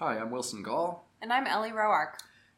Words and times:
Hi, 0.00 0.18
I'm 0.18 0.32
Wilson 0.32 0.64
Gall. 0.64 1.08
And 1.22 1.32
I'm 1.32 1.46
Ellie 1.46 1.70
Roark. 1.70 2.14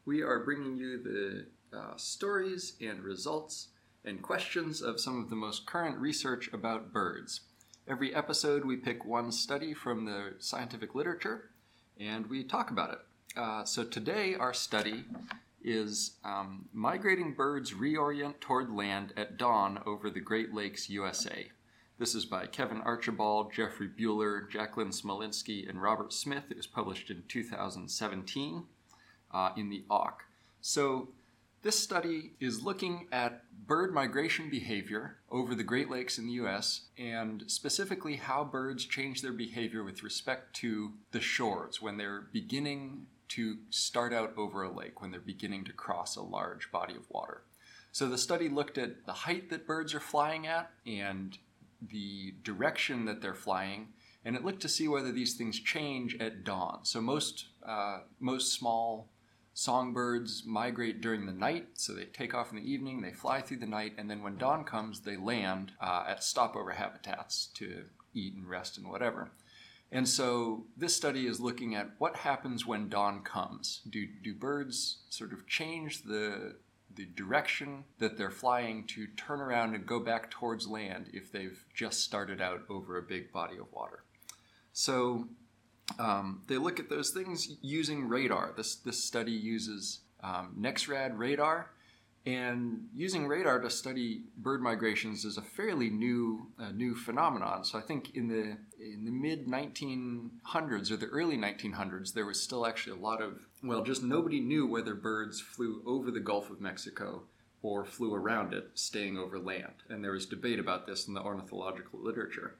We 0.07 0.23
are 0.23 0.43
bringing 0.43 0.79
you 0.79 1.03
the 1.03 1.79
uh, 1.79 1.95
stories 1.97 2.73
and 2.81 3.03
results 3.03 3.69
and 4.07 4.23
questions 4.23 4.81
of 4.81 4.99
some 4.99 5.23
of 5.23 5.29
the 5.29 5.37
most 5.37 5.67
current 5.67 5.99
research 5.99 6.49
about 6.55 6.95
birds. 6.95 7.43
Every 7.87 8.15
episode, 8.15 8.65
we 8.65 8.77
pick 8.77 9.05
one 9.05 9.31
study 9.33 9.75
from 9.75 10.07
the 10.07 10.37
scientific 10.39 10.95
literature 10.95 11.51
and 12.01 12.27
we 12.27 12.43
talk 12.43 12.71
about 12.71 12.93
it. 12.93 12.99
Uh, 13.37 13.65
so 13.67 13.85
today, 13.85 14.35
our 14.35 14.55
study 14.55 15.05
is 15.63 16.13
um, 16.25 16.71
Migrating 16.73 17.35
Birds 17.35 17.75
Reorient 17.75 18.41
Toward 18.41 18.71
Land 18.71 19.13
at 19.15 19.37
Dawn 19.37 19.83
over 19.85 20.09
the 20.09 20.21
Great 20.21 20.55
Lakes, 20.55 20.89
USA. 20.89 21.51
This 21.99 22.15
is 22.15 22.27
by 22.27 22.47
Kevin 22.47 22.83
Archibald, 22.83 23.55
Jeffrey 23.55 23.89
Buler, 23.89 24.51
Jacqueline 24.51 24.91
Smolinsky, 24.91 25.67
and 25.67 25.81
Robert 25.81 26.13
Smith. 26.13 26.45
It 26.51 26.59
was 26.59 26.67
published 26.67 27.09
in 27.09 27.23
2017 27.27 28.65
uh, 29.33 29.51
in 29.57 29.71
the 29.71 29.83
Auk. 29.89 30.25
So, 30.61 31.09
this 31.63 31.79
study 31.81 32.33
is 32.39 32.63
looking 32.63 33.09
at 33.11 33.45
bird 33.67 33.95
migration 33.95 34.51
behavior 34.51 35.17
over 35.31 35.55
the 35.55 35.65
Great 35.65 35.89
Lakes 35.89 36.19
in 36.19 36.27
the 36.27 36.35
US 36.35 36.83
and 36.99 37.45
specifically 37.47 38.17
how 38.17 38.45
birds 38.45 38.85
change 38.85 39.23
their 39.23 39.33
behavior 39.33 39.83
with 39.83 40.03
respect 40.03 40.55
to 40.57 40.93
the 41.13 41.21
shores 41.21 41.81
when 41.81 41.97
they're 41.97 42.27
beginning 42.31 43.07
to 43.29 43.57
start 43.71 44.13
out 44.13 44.35
over 44.37 44.63
a 44.63 44.71
lake, 44.73 45.01
when 45.01 45.13
they're 45.13 45.21
beginning 45.21 45.65
to 45.65 45.73
cross 45.73 46.15
a 46.15 46.23
large 46.23 46.71
body 46.71 46.95
of 46.95 47.09
water. 47.09 47.43
So 47.91 48.07
the 48.07 48.19
study 48.19 48.51
looked 48.51 48.77
at 48.77 49.07
the 49.07 49.13
height 49.15 49.49
that 49.49 49.67
birds 49.67 49.95
are 49.95 50.01
flying 50.01 50.47
at 50.47 50.71
and 50.85 51.37
the 51.91 52.35
direction 52.43 53.05
that 53.07 53.21
they're 53.21 53.35
flying, 53.35 53.89
and 54.25 54.37
it 54.37 54.45
looked 54.45 54.63
to 54.63 54.69
see 54.69 54.89
whether 54.89 55.13
these 55.13 55.35
things 55.35 55.61
change 55.61 56.17
at 56.21 56.45
dawn. 56.45 56.81
So 56.83 57.01
most 57.01 57.47
uh, 57.67 58.01
most 58.21 58.53
small 58.53 59.09
songbirds 59.55 60.45
migrate 60.45 61.01
during 61.01 61.25
the 61.25 61.33
night, 61.33 61.69
so 61.75 61.95
they 61.95 62.05
take 62.05 62.35
off 62.35 62.51
in 62.51 62.57
the 62.57 62.71
evening, 62.71 63.01
they 63.01 63.13
fly 63.13 63.41
through 63.41 63.57
the 63.57 63.67
night, 63.67 63.95
and 63.97 64.11
then 64.11 64.23
when 64.23 64.37
dawn 64.37 64.65
comes, 64.65 65.01
they 65.01 65.17
land 65.17 65.73
uh, 65.81 66.05
at 66.07 66.23
stopover 66.23 66.73
habitats 66.73 67.49
to 67.55 67.85
eat 68.13 68.35
and 68.35 68.49
rest 68.49 68.77
and 68.77 68.87
whatever. 68.87 69.31
And 69.93 70.09
so 70.09 70.67
this 70.77 70.95
study 70.95 71.27
is 71.27 71.41
looking 71.41 71.75
at 71.75 71.91
what 71.99 72.17
happens 72.17 72.67
when 72.67 72.89
dawn 72.89 73.23
comes. 73.23 73.81
Do, 73.89 74.07
do 74.23 74.35
birds 74.35 74.99
sort 75.09 75.33
of 75.33 75.47
change 75.47 76.03
the 76.03 76.57
the 76.97 77.07
direction 77.07 77.85
that 77.99 78.17
they're 78.17 78.31
flying 78.31 78.85
to 78.89 79.07
turn 79.17 79.41
around 79.41 79.75
and 79.75 79.87
go 79.87 80.01
back 80.01 80.31
towards 80.31 80.67
land 80.67 81.11
if 81.13 81.31
they've 81.31 81.65
just 81.75 82.01
started 82.01 82.41
out 82.41 82.63
over 82.69 82.99
a 82.99 83.03
big 83.03 83.33
body 83.33 83.57
of 83.59 83.73
water. 83.73 84.03
So 84.73 85.29
um, 85.99 86.43
they 86.49 86.59
look 86.59 86.81
at 86.81 86.89
those 86.89 87.11
things 87.11 87.49
using 87.63 88.09
radar. 88.09 88.53
This, 88.57 88.77
this 88.77 89.03
study 89.03 89.33
uses 89.33 90.01
um, 90.23 90.57
NEXRAD 90.59 91.17
radar, 91.17 91.71
and 92.27 92.89
using 92.93 93.29
radar 93.29 93.61
to 93.61 93.71
study 93.71 94.25
bird 94.37 94.61
migrations 94.61 95.25
is 95.25 95.39
a 95.39 95.43
fairly 95.43 95.91
new 95.91 96.49
uh, 96.59 96.73
new 96.73 96.97
phenomenon. 96.97 97.65
So 97.65 97.79
I 97.79 97.83
think 97.83 98.17
in 98.17 98.27
the 98.27 98.57
in 98.85 99.05
the 99.05 99.13
mid 99.13 99.47
1900s 99.47 100.91
or 100.91 100.97
the 100.97 101.07
early 101.07 101.37
1900s, 101.37 102.13
there 102.13 102.27
was 102.27 102.43
still 102.43 102.67
actually 102.67 102.99
a 102.99 103.03
lot 103.03 103.23
of 103.23 103.47
well, 103.67 103.83
just 103.83 104.03
nobody 104.03 104.41
knew 104.41 104.67
whether 104.67 104.95
birds 104.95 105.41
flew 105.41 105.83
over 105.87 106.11
the 106.11 106.21
Gulf 106.21 106.51
of 106.51 106.61
Mexico 106.61 107.23
or 107.63 107.85
flew 107.85 108.15
around 108.15 108.55
it, 108.55 108.71
staying 108.75 109.19
over 109.19 109.39
land. 109.39 109.75
And 109.89 110.05
there 110.05 110.13
was 110.13 110.27
debate 110.27 110.59
about 110.59 110.87
this 110.87 111.09
in 111.09 111.15
the 111.15 111.23
ornithological 111.23 112.01
literature. 112.01 112.57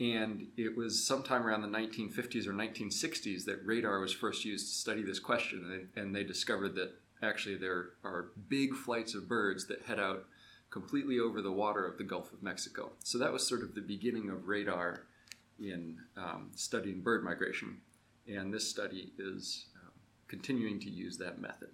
And 0.00 0.48
it 0.56 0.76
was 0.76 1.06
sometime 1.06 1.46
around 1.46 1.62
the 1.62 1.68
1950s 1.68 2.46
or 2.46 2.52
1960s 2.52 3.44
that 3.44 3.64
radar 3.64 4.00
was 4.00 4.12
first 4.12 4.44
used 4.44 4.66
to 4.66 4.74
study 4.74 5.02
this 5.02 5.20
question, 5.20 5.88
and, 5.94 6.14
they 6.14 6.24
discovered 6.24 6.74
that 6.74 6.92
actually 7.22 7.56
there 7.56 7.90
are 8.02 8.30
big 8.48 8.74
flights 8.74 9.14
of 9.14 9.28
birds 9.28 9.66
that 9.68 9.82
head 9.82 10.00
out 10.00 10.24
completely 10.70 11.20
over 11.20 11.40
the 11.40 11.52
water 11.52 11.86
of 11.86 11.96
the 11.98 12.04
Gulf 12.04 12.32
of 12.32 12.42
Mexico. 12.42 12.90
So 13.04 13.18
that 13.18 13.32
was 13.32 13.46
sort 13.46 13.62
of 13.62 13.74
the 13.74 13.80
beginning 13.80 14.30
of 14.30 14.48
radar 14.48 15.06
in 15.60 15.98
um, 16.16 16.50
studying 16.56 17.00
bird 17.00 17.22
migration. 17.22 17.78
And 18.26 18.52
this 18.52 18.68
study 18.68 19.12
is 19.18 19.66
continuing 20.28 20.80
to 20.80 20.90
use 20.90 21.18
that 21.18 21.40
method. 21.40 21.70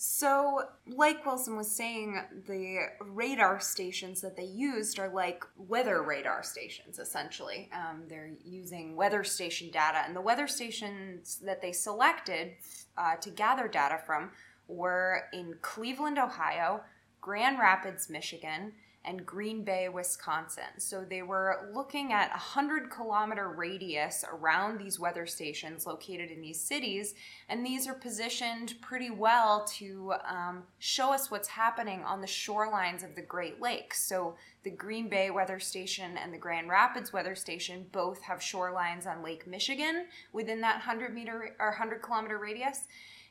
So, 0.00 0.62
like 0.86 1.26
Wilson 1.26 1.56
was 1.56 1.68
saying, 1.68 2.22
the 2.46 2.86
radar 3.00 3.58
stations 3.58 4.20
that 4.20 4.36
they 4.36 4.44
used 4.44 5.00
are 5.00 5.08
like 5.08 5.44
weather 5.56 6.04
radar 6.04 6.44
stations, 6.44 7.00
essentially. 7.00 7.68
Um, 7.72 8.04
they're 8.08 8.30
using 8.44 8.94
weather 8.94 9.24
station 9.24 9.72
data, 9.72 10.02
and 10.06 10.14
the 10.14 10.20
weather 10.20 10.46
stations 10.46 11.40
that 11.44 11.60
they 11.60 11.72
selected 11.72 12.52
uh, 12.96 13.16
to 13.16 13.30
gather 13.30 13.66
data 13.66 13.98
from 14.06 14.30
were 14.68 15.24
in 15.32 15.56
Cleveland, 15.62 16.18
Ohio, 16.18 16.80
Grand 17.20 17.58
Rapids, 17.58 18.08
Michigan, 18.08 18.74
and 19.04 19.24
Green 19.24 19.64
Bay, 19.64 19.88
Wisconsin. 19.88 20.78
So 20.78 21.04
they 21.04 21.22
were 21.22 21.70
looking 21.74 22.12
at 22.12 22.28
a 22.28 22.32
100 22.32 22.90
kilometer 22.90 23.48
radius 23.48 24.24
around 24.30 24.78
these 24.78 24.98
weather 24.98 25.26
stations 25.26 25.86
located 25.86 26.30
in 26.30 26.40
these 26.40 26.60
cities, 26.60 27.14
and 27.48 27.64
these 27.64 27.86
are 27.86 27.94
positioned 27.94 28.74
pretty 28.80 29.10
well 29.10 29.64
to 29.76 30.14
um, 30.28 30.64
show 30.78 31.12
us 31.12 31.30
what's 31.30 31.48
happening 31.48 32.02
on 32.02 32.20
the 32.20 32.26
shorelines 32.26 33.04
of 33.04 33.14
the 33.14 33.22
Great 33.22 33.60
Lakes. 33.60 34.02
So 34.04 34.36
the 34.64 34.70
Green 34.70 35.08
Bay 35.08 35.30
weather 35.30 35.60
station 35.60 36.18
and 36.18 36.32
the 36.32 36.38
Grand 36.38 36.68
Rapids 36.68 37.12
weather 37.12 37.34
station 37.34 37.86
both 37.92 38.20
have 38.22 38.40
shorelines 38.40 39.06
on 39.06 39.22
Lake 39.22 39.46
Michigan 39.46 40.06
within 40.32 40.60
that 40.60 40.76
100 40.76 41.14
meter 41.14 41.56
or 41.58 41.68
100 41.68 42.02
kilometer 42.02 42.38
radius 42.38 42.88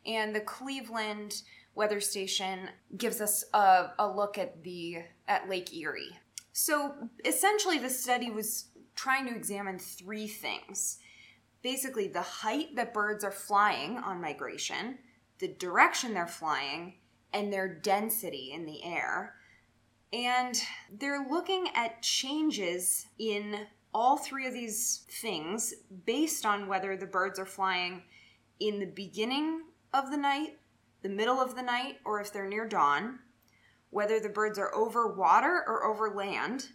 and 0.08 0.34
the 0.34 0.42
Cleveland 0.42 1.42
weather 1.78 2.02
station 2.02 2.70
gives 2.98 3.22
us 3.22 3.46
a, 3.54 3.92
a 4.00 4.08
look 4.08 4.38
at 4.38 4.64
the 4.64 4.98
at 5.28 5.48
Lake 5.48 5.74
Erie. 5.74 6.18
So 6.52 6.96
essentially, 7.24 7.78
the 7.78 7.90
study 7.90 8.32
was 8.32 8.66
trying 8.96 9.28
to 9.28 9.36
examine 9.36 9.78
three 9.78 10.28
things. 10.28 10.98
Basically, 11.62 12.08
the 12.08 12.22
height 12.22 12.76
that 12.76 12.94
birds 12.94 13.24
are 13.24 13.32
flying 13.32 13.98
on 14.00 14.20
migration, 14.20 14.98
the 15.38 15.50
direction 15.50 16.14
they're 16.14 16.26
flying, 16.26 16.96
and 17.32 17.54
their 17.54 17.68
density 17.68 18.52
in 18.54 18.66
the 18.66 18.84
air. 18.84 19.36
And 20.12 20.60
they're 20.92 21.28
looking 21.30 21.68
at 21.76 22.02
changes 22.02 23.06
in 23.20 23.68
all 23.94 24.18
three 24.18 24.48
of 24.48 24.54
these 24.54 25.06
things 25.22 25.74
based 26.06 26.46
on 26.46 26.68
whether 26.68 26.98
the 26.98 27.06
birds 27.06 27.38
are 27.38 27.46
flying 27.46 28.04
in 28.60 28.80
the 28.80 28.86
beginning 28.86 29.62
of 29.94 30.10
the 30.10 30.18
night, 30.18 30.58
the 31.02 31.10
middle 31.10 31.40
of 31.40 31.56
the 31.56 31.62
night, 31.62 31.98
or 32.06 32.20
if 32.20 32.32
they're 32.34 32.48
near 32.48 32.68
dawn, 32.68 33.20
whether 33.90 34.20
the 34.20 34.30
birds 34.30 34.60
are 34.60 34.74
over 34.74 35.08
water 35.08 35.64
or 35.68 35.86
over 35.86 36.10
land, 36.10 36.70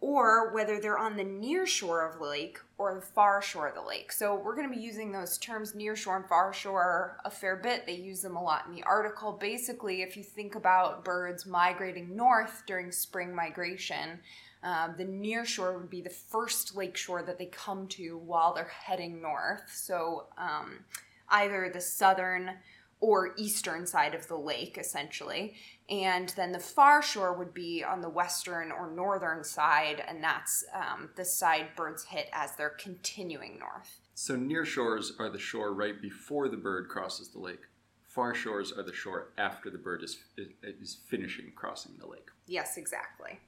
or 0.00 0.50
whether 0.54 0.80
they're 0.80 0.98
on 0.98 1.16
the 1.16 1.24
near 1.24 1.66
shore 1.66 2.08
of 2.08 2.18
the 2.18 2.24
lake 2.24 2.58
or 2.78 2.94
the 2.94 3.02
far 3.02 3.42
shore 3.42 3.68
of 3.68 3.74
the 3.74 3.82
lake. 3.82 4.10
So 4.10 4.34
we're 4.34 4.56
going 4.56 4.68
to 4.68 4.74
be 4.74 4.80
using 4.80 5.12
those 5.12 5.36
terms 5.36 5.74
near 5.74 5.94
shore 5.94 6.16
and 6.16 6.26
far 6.26 6.54
shore 6.54 7.18
a 7.24 7.30
fair 7.30 7.56
bit. 7.56 7.84
They 7.84 7.96
use 7.96 8.22
them 8.22 8.36
a 8.36 8.42
lot 8.42 8.66
in 8.66 8.74
the 8.74 8.82
article. 8.84 9.32
Basically, 9.32 10.00
if 10.00 10.16
you 10.16 10.22
think 10.22 10.54
about 10.54 11.04
birds 11.04 11.44
migrating 11.44 12.16
north 12.16 12.62
during 12.66 12.90
spring 12.90 13.34
migration, 13.34 14.20
um, 14.62 14.94
the 14.96 15.04
near 15.04 15.44
shore 15.44 15.76
would 15.76 15.90
be 15.90 16.00
the 16.00 16.10
first 16.10 16.74
lake 16.74 16.96
shore 16.96 17.22
that 17.22 17.38
they 17.38 17.46
come 17.46 17.86
to 17.88 18.16
while 18.18 18.54
they're 18.54 18.64
heading 18.64 19.20
north. 19.20 19.70
So 19.70 20.28
um, 20.38 20.84
either 21.28 21.70
the 21.72 21.80
southern 21.80 22.52
or 23.00 23.34
eastern 23.36 23.86
side 23.86 24.14
of 24.14 24.28
the 24.28 24.36
lake, 24.36 24.76
essentially. 24.78 25.54
And 25.88 26.28
then 26.30 26.52
the 26.52 26.58
far 26.58 27.02
shore 27.02 27.36
would 27.36 27.52
be 27.52 27.82
on 27.82 28.00
the 28.00 28.08
western 28.08 28.70
or 28.70 28.90
northern 28.90 29.42
side, 29.42 30.04
and 30.06 30.22
that's 30.22 30.64
um, 30.74 31.10
the 31.16 31.24
side 31.24 31.68
birds 31.76 32.04
hit 32.04 32.28
as 32.32 32.54
they're 32.56 32.68
continuing 32.70 33.58
north. 33.58 34.00
So 34.14 34.36
near 34.36 34.64
shores 34.64 35.14
are 35.18 35.30
the 35.30 35.38
shore 35.38 35.72
right 35.72 36.00
before 36.00 36.48
the 36.48 36.56
bird 36.56 36.88
crosses 36.88 37.28
the 37.28 37.40
lake. 37.40 37.62
Far 38.06 38.34
shores 38.34 38.72
are 38.72 38.82
the 38.82 38.92
shore 38.92 39.32
after 39.38 39.70
the 39.70 39.78
bird 39.78 40.02
is, 40.02 40.18
is 40.62 40.98
finishing 41.08 41.52
crossing 41.56 41.92
the 41.98 42.06
lake. 42.06 42.28
Yes, 42.46 42.76
exactly. 42.76 43.40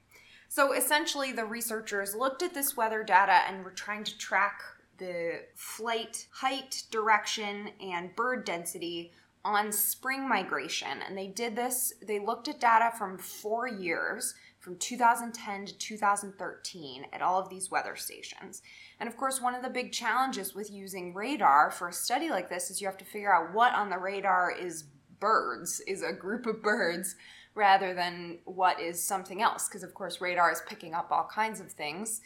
So 0.48 0.72
essentially, 0.72 1.32
the 1.32 1.44
researchers 1.44 2.14
looked 2.14 2.42
at 2.42 2.54
this 2.54 2.76
weather 2.76 3.02
data 3.02 3.40
and 3.48 3.64
were 3.64 3.70
trying 3.70 4.04
to 4.04 4.18
track 4.18 4.60
the 4.98 5.40
flight 5.54 6.26
height, 6.30 6.84
direction, 6.90 7.70
and 7.80 8.14
bird 8.14 8.44
density 8.44 9.12
on 9.44 9.72
spring 9.72 10.28
migration. 10.28 11.02
And 11.06 11.16
they 11.16 11.28
did 11.28 11.56
this, 11.56 11.92
they 12.06 12.18
looked 12.18 12.48
at 12.48 12.60
data 12.60 12.92
from 12.96 13.18
four 13.18 13.66
years, 13.66 14.34
from 14.60 14.76
2010 14.78 15.66
to 15.66 15.78
2013, 15.78 17.06
at 17.12 17.22
all 17.22 17.40
of 17.40 17.48
these 17.48 17.70
weather 17.70 17.96
stations. 17.96 18.62
And 19.00 19.08
of 19.08 19.16
course, 19.16 19.40
one 19.40 19.54
of 19.54 19.62
the 19.62 19.70
big 19.70 19.90
challenges 19.90 20.54
with 20.54 20.70
using 20.70 21.14
radar 21.14 21.70
for 21.70 21.88
a 21.88 21.92
study 21.92 22.30
like 22.30 22.48
this 22.48 22.70
is 22.70 22.80
you 22.80 22.86
have 22.86 22.98
to 22.98 23.04
figure 23.04 23.34
out 23.34 23.52
what 23.52 23.74
on 23.74 23.90
the 23.90 23.98
radar 23.98 24.52
is 24.52 24.84
birds, 25.18 25.80
is 25.86 26.02
a 26.02 26.12
group 26.12 26.46
of 26.46 26.62
birds, 26.62 27.16
rather 27.54 27.92
than 27.94 28.38
what 28.44 28.80
is 28.80 29.02
something 29.02 29.42
else. 29.42 29.68
Because 29.68 29.82
of 29.82 29.94
course, 29.94 30.20
radar 30.20 30.52
is 30.52 30.62
picking 30.66 30.94
up 30.94 31.08
all 31.10 31.28
kinds 31.32 31.60
of 31.60 31.70
things. 31.70 32.20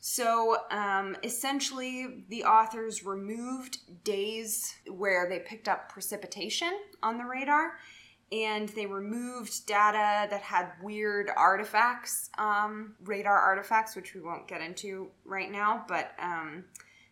So 0.00 0.56
um, 0.70 1.14
essentially, 1.22 2.24
the 2.30 2.44
authors 2.44 3.04
removed 3.04 4.02
days 4.02 4.74
where 4.88 5.28
they 5.28 5.40
picked 5.40 5.68
up 5.68 5.90
precipitation 5.90 6.72
on 7.02 7.18
the 7.18 7.24
radar, 7.24 7.72
and 8.32 8.70
they 8.70 8.86
removed 8.86 9.66
data 9.66 10.26
that 10.30 10.40
had 10.40 10.72
weird 10.82 11.30
artifacts, 11.36 12.30
um, 12.38 12.94
radar 13.04 13.38
artifacts, 13.38 13.94
which 13.94 14.14
we 14.14 14.22
won't 14.22 14.48
get 14.48 14.62
into 14.62 15.10
right 15.26 15.50
now, 15.50 15.84
but 15.86 16.12
um, 16.18 16.64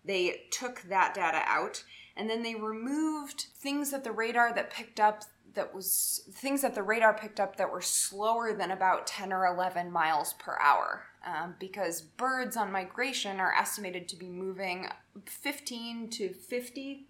they 0.05 0.45
took 0.51 0.81
that 0.83 1.13
data 1.13 1.43
out. 1.45 1.85
And 2.17 2.29
then 2.29 2.43
they 2.43 2.55
removed 2.55 3.49
things 3.59 3.91
that 3.91 4.03
the 4.03 4.13
radar 4.13 4.55
that 4.55 4.73
picked 4.73 4.99
up 4.99 5.25
that 5.55 5.75
was 5.75 6.23
things 6.33 6.63
that 6.63 6.75
the 6.75 6.83
radar 6.83 7.15
picked 7.15 7.41
up 7.41 7.57
that 7.57 7.71
were 7.71 7.81
slower 7.81 8.53
than 8.53 8.71
about 8.71 9.07
10 9.07 9.33
or 9.33 9.47
11 9.47 9.91
miles 9.91 10.35
per 10.35 10.57
hour 10.61 11.08
um, 11.27 11.55
because 11.59 12.01
birds 12.01 12.57
on 12.57 12.73
migration 12.73 13.41
are 13.41 13.55
estimated 13.55 14.09
to 14.09 14.17
be 14.17 14.29
moving 14.29 14.89
15 15.27 16.11
to 16.11 16.33
50 16.33 17.07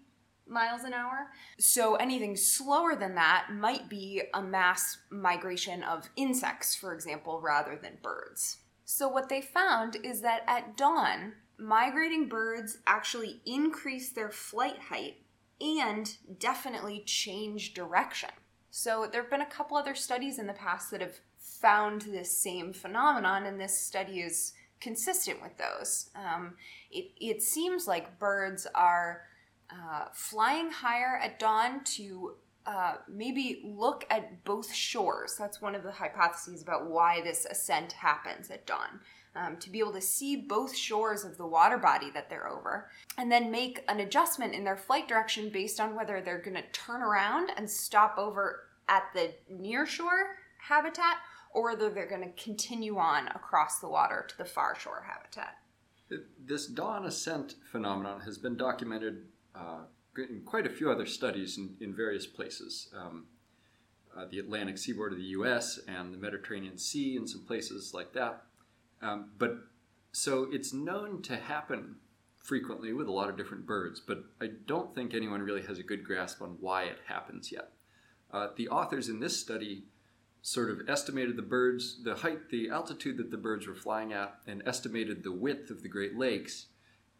miles 0.47 0.83
an 0.83 0.93
hour. 0.93 1.31
So 1.59 1.95
anything 1.95 2.35
slower 2.35 2.95
than 2.95 3.15
that 3.15 3.49
might 3.53 3.89
be 3.89 4.23
a 4.33 4.41
mass 4.41 4.97
migration 5.09 5.83
of 5.83 6.09
insects, 6.15 6.75
for 6.75 6.93
example, 6.93 7.39
rather 7.39 7.77
than 7.81 7.99
birds. 8.01 8.57
So 8.85 9.07
what 9.07 9.29
they 9.29 9.41
found 9.41 9.97
is 10.03 10.21
that 10.21 10.43
at 10.47 10.75
dawn, 10.75 11.33
migrating 11.57 12.27
birds 12.27 12.79
actually 12.87 13.41
increase 13.45 14.09
their 14.09 14.31
flight 14.31 14.79
height 14.89 15.17
and 15.61 16.17
definitely 16.39 17.03
change 17.05 17.73
direction. 17.73 18.29
So 18.71 19.07
there 19.11 19.21
have 19.21 19.31
been 19.31 19.41
a 19.41 19.45
couple 19.45 19.77
other 19.77 19.95
studies 19.95 20.39
in 20.39 20.47
the 20.47 20.53
past 20.53 20.91
that 20.91 21.01
have 21.01 21.19
found 21.61 22.01
this 22.03 22.37
same 22.37 22.73
phenomenon, 22.73 23.45
and 23.45 23.59
this 23.59 23.79
study 23.79 24.21
is 24.21 24.53
consistent 24.79 25.41
with 25.41 25.57
those. 25.57 26.09
Um, 26.15 26.55
it, 26.89 27.11
it 27.19 27.41
seems 27.41 27.87
like 27.87 28.19
birds 28.19 28.65
are 28.73 29.23
uh, 29.69 30.05
flying 30.13 30.71
higher 30.71 31.19
at 31.21 31.37
dawn 31.39 31.83
to 31.83 32.35
uh, 32.65 32.95
maybe 33.07 33.61
look 33.65 34.05
at 34.09 34.43
both 34.43 34.73
shores. 34.73 35.35
That's 35.37 35.61
one 35.61 35.75
of 35.75 35.83
the 35.83 35.91
hypotheses 35.91 36.61
about 36.61 36.89
why 36.89 37.21
this 37.21 37.45
ascent 37.45 37.93
happens 37.93 38.49
at 38.49 38.65
dawn. 38.65 38.99
Um, 39.35 39.57
to 39.57 39.69
be 39.69 39.79
able 39.79 39.93
to 39.93 40.01
see 40.01 40.35
both 40.35 40.75
shores 40.75 41.23
of 41.23 41.37
the 41.37 41.45
water 41.45 41.77
body 41.77 42.09
that 42.15 42.31
they're 42.31 42.49
over, 42.49 42.89
and 43.15 43.31
then 43.31 43.51
make 43.51 43.83
an 43.87 43.99
adjustment 43.99 44.55
in 44.55 44.63
their 44.63 44.75
flight 44.75 45.07
direction 45.07 45.49
based 45.49 45.79
on 45.79 45.95
whether 45.95 46.19
they're 46.19 46.41
going 46.41 46.57
to 46.57 46.63
turn 46.73 47.03
around 47.03 47.51
and 47.55 47.69
stop 47.69 48.17
over 48.17 48.63
at 48.87 49.03
the 49.13 49.31
near 49.47 49.85
shore 49.85 50.35
habitat 50.57 51.17
or 51.51 51.65
whether 51.65 51.89
they're 51.89 52.09
going 52.09 52.21
to 52.21 52.43
continue 52.43 52.97
on 52.97 53.27
across 53.29 53.79
the 53.79 53.87
water 53.87 54.25
to 54.27 54.37
the 54.37 54.45
far 54.45 54.75
shore 54.77 55.05
habitat. 55.07 55.57
This 56.43 56.67
dawn 56.67 57.05
ascent 57.05 57.55
phenomenon 57.71 58.21
has 58.21 58.37
been 58.37 58.57
documented 58.57 59.25
uh, 59.55 59.81
in 60.17 60.41
quite 60.45 60.65
a 60.65 60.69
few 60.69 60.91
other 60.91 61.05
studies 61.05 61.57
in, 61.57 61.75
in 61.79 61.95
various 61.95 62.25
places. 62.25 62.89
Um, 62.95 63.25
uh, 64.17 64.25
the 64.29 64.39
Atlantic 64.39 64.77
seaboard 64.77 65.13
of 65.13 65.19
the 65.19 65.25
US 65.25 65.79
and 65.87 66.13
the 66.13 66.17
Mediterranean 66.17 66.77
Sea 66.77 67.15
and 67.15 67.29
some 67.29 67.45
places 67.45 67.93
like 67.93 68.13
that. 68.13 68.43
Um, 69.01 69.31
but 69.37 69.55
so 70.11 70.47
it's 70.51 70.73
known 70.73 71.21
to 71.23 71.37
happen 71.37 71.95
frequently 72.37 72.93
with 72.93 73.07
a 73.07 73.11
lot 73.11 73.29
of 73.29 73.37
different 73.37 73.65
birds, 73.65 73.99
but 73.99 74.23
I 74.41 74.49
don't 74.65 74.95
think 74.95 75.13
anyone 75.13 75.41
really 75.41 75.61
has 75.63 75.77
a 75.77 75.83
good 75.83 76.03
grasp 76.03 76.41
on 76.41 76.57
why 76.59 76.83
it 76.83 76.97
happens 77.07 77.51
yet. 77.51 77.71
Uh, 78.31 78.47
the 78.55 78.69
authors 78.69 79.09
in 79.09 79.19
this 79.19 79.37
study 79.39 79.83
sort 80.41 80.69
of 80.69 80.87
estimated 80.87 81.35
the 81.35 81.41
birds, 81.41 82.03
the 82.03 82.15
height, 82.15 82.49
the 82.49 82.69
altitude 82.69 83.17
that 83.17 83.31
the 83.31 83.37
birds 83.37 83.67
were 83.67 83.75
flying 83.75 84.13
at, 84.13 84.35
and 84.47 84.63
estimated 84.65 85.23
the 85.23 85.31
width 85.31 85.69
of 85.69 85.83
the 85.83 85.89
Great 85.89 86.17
Lakes. 86.17 86.67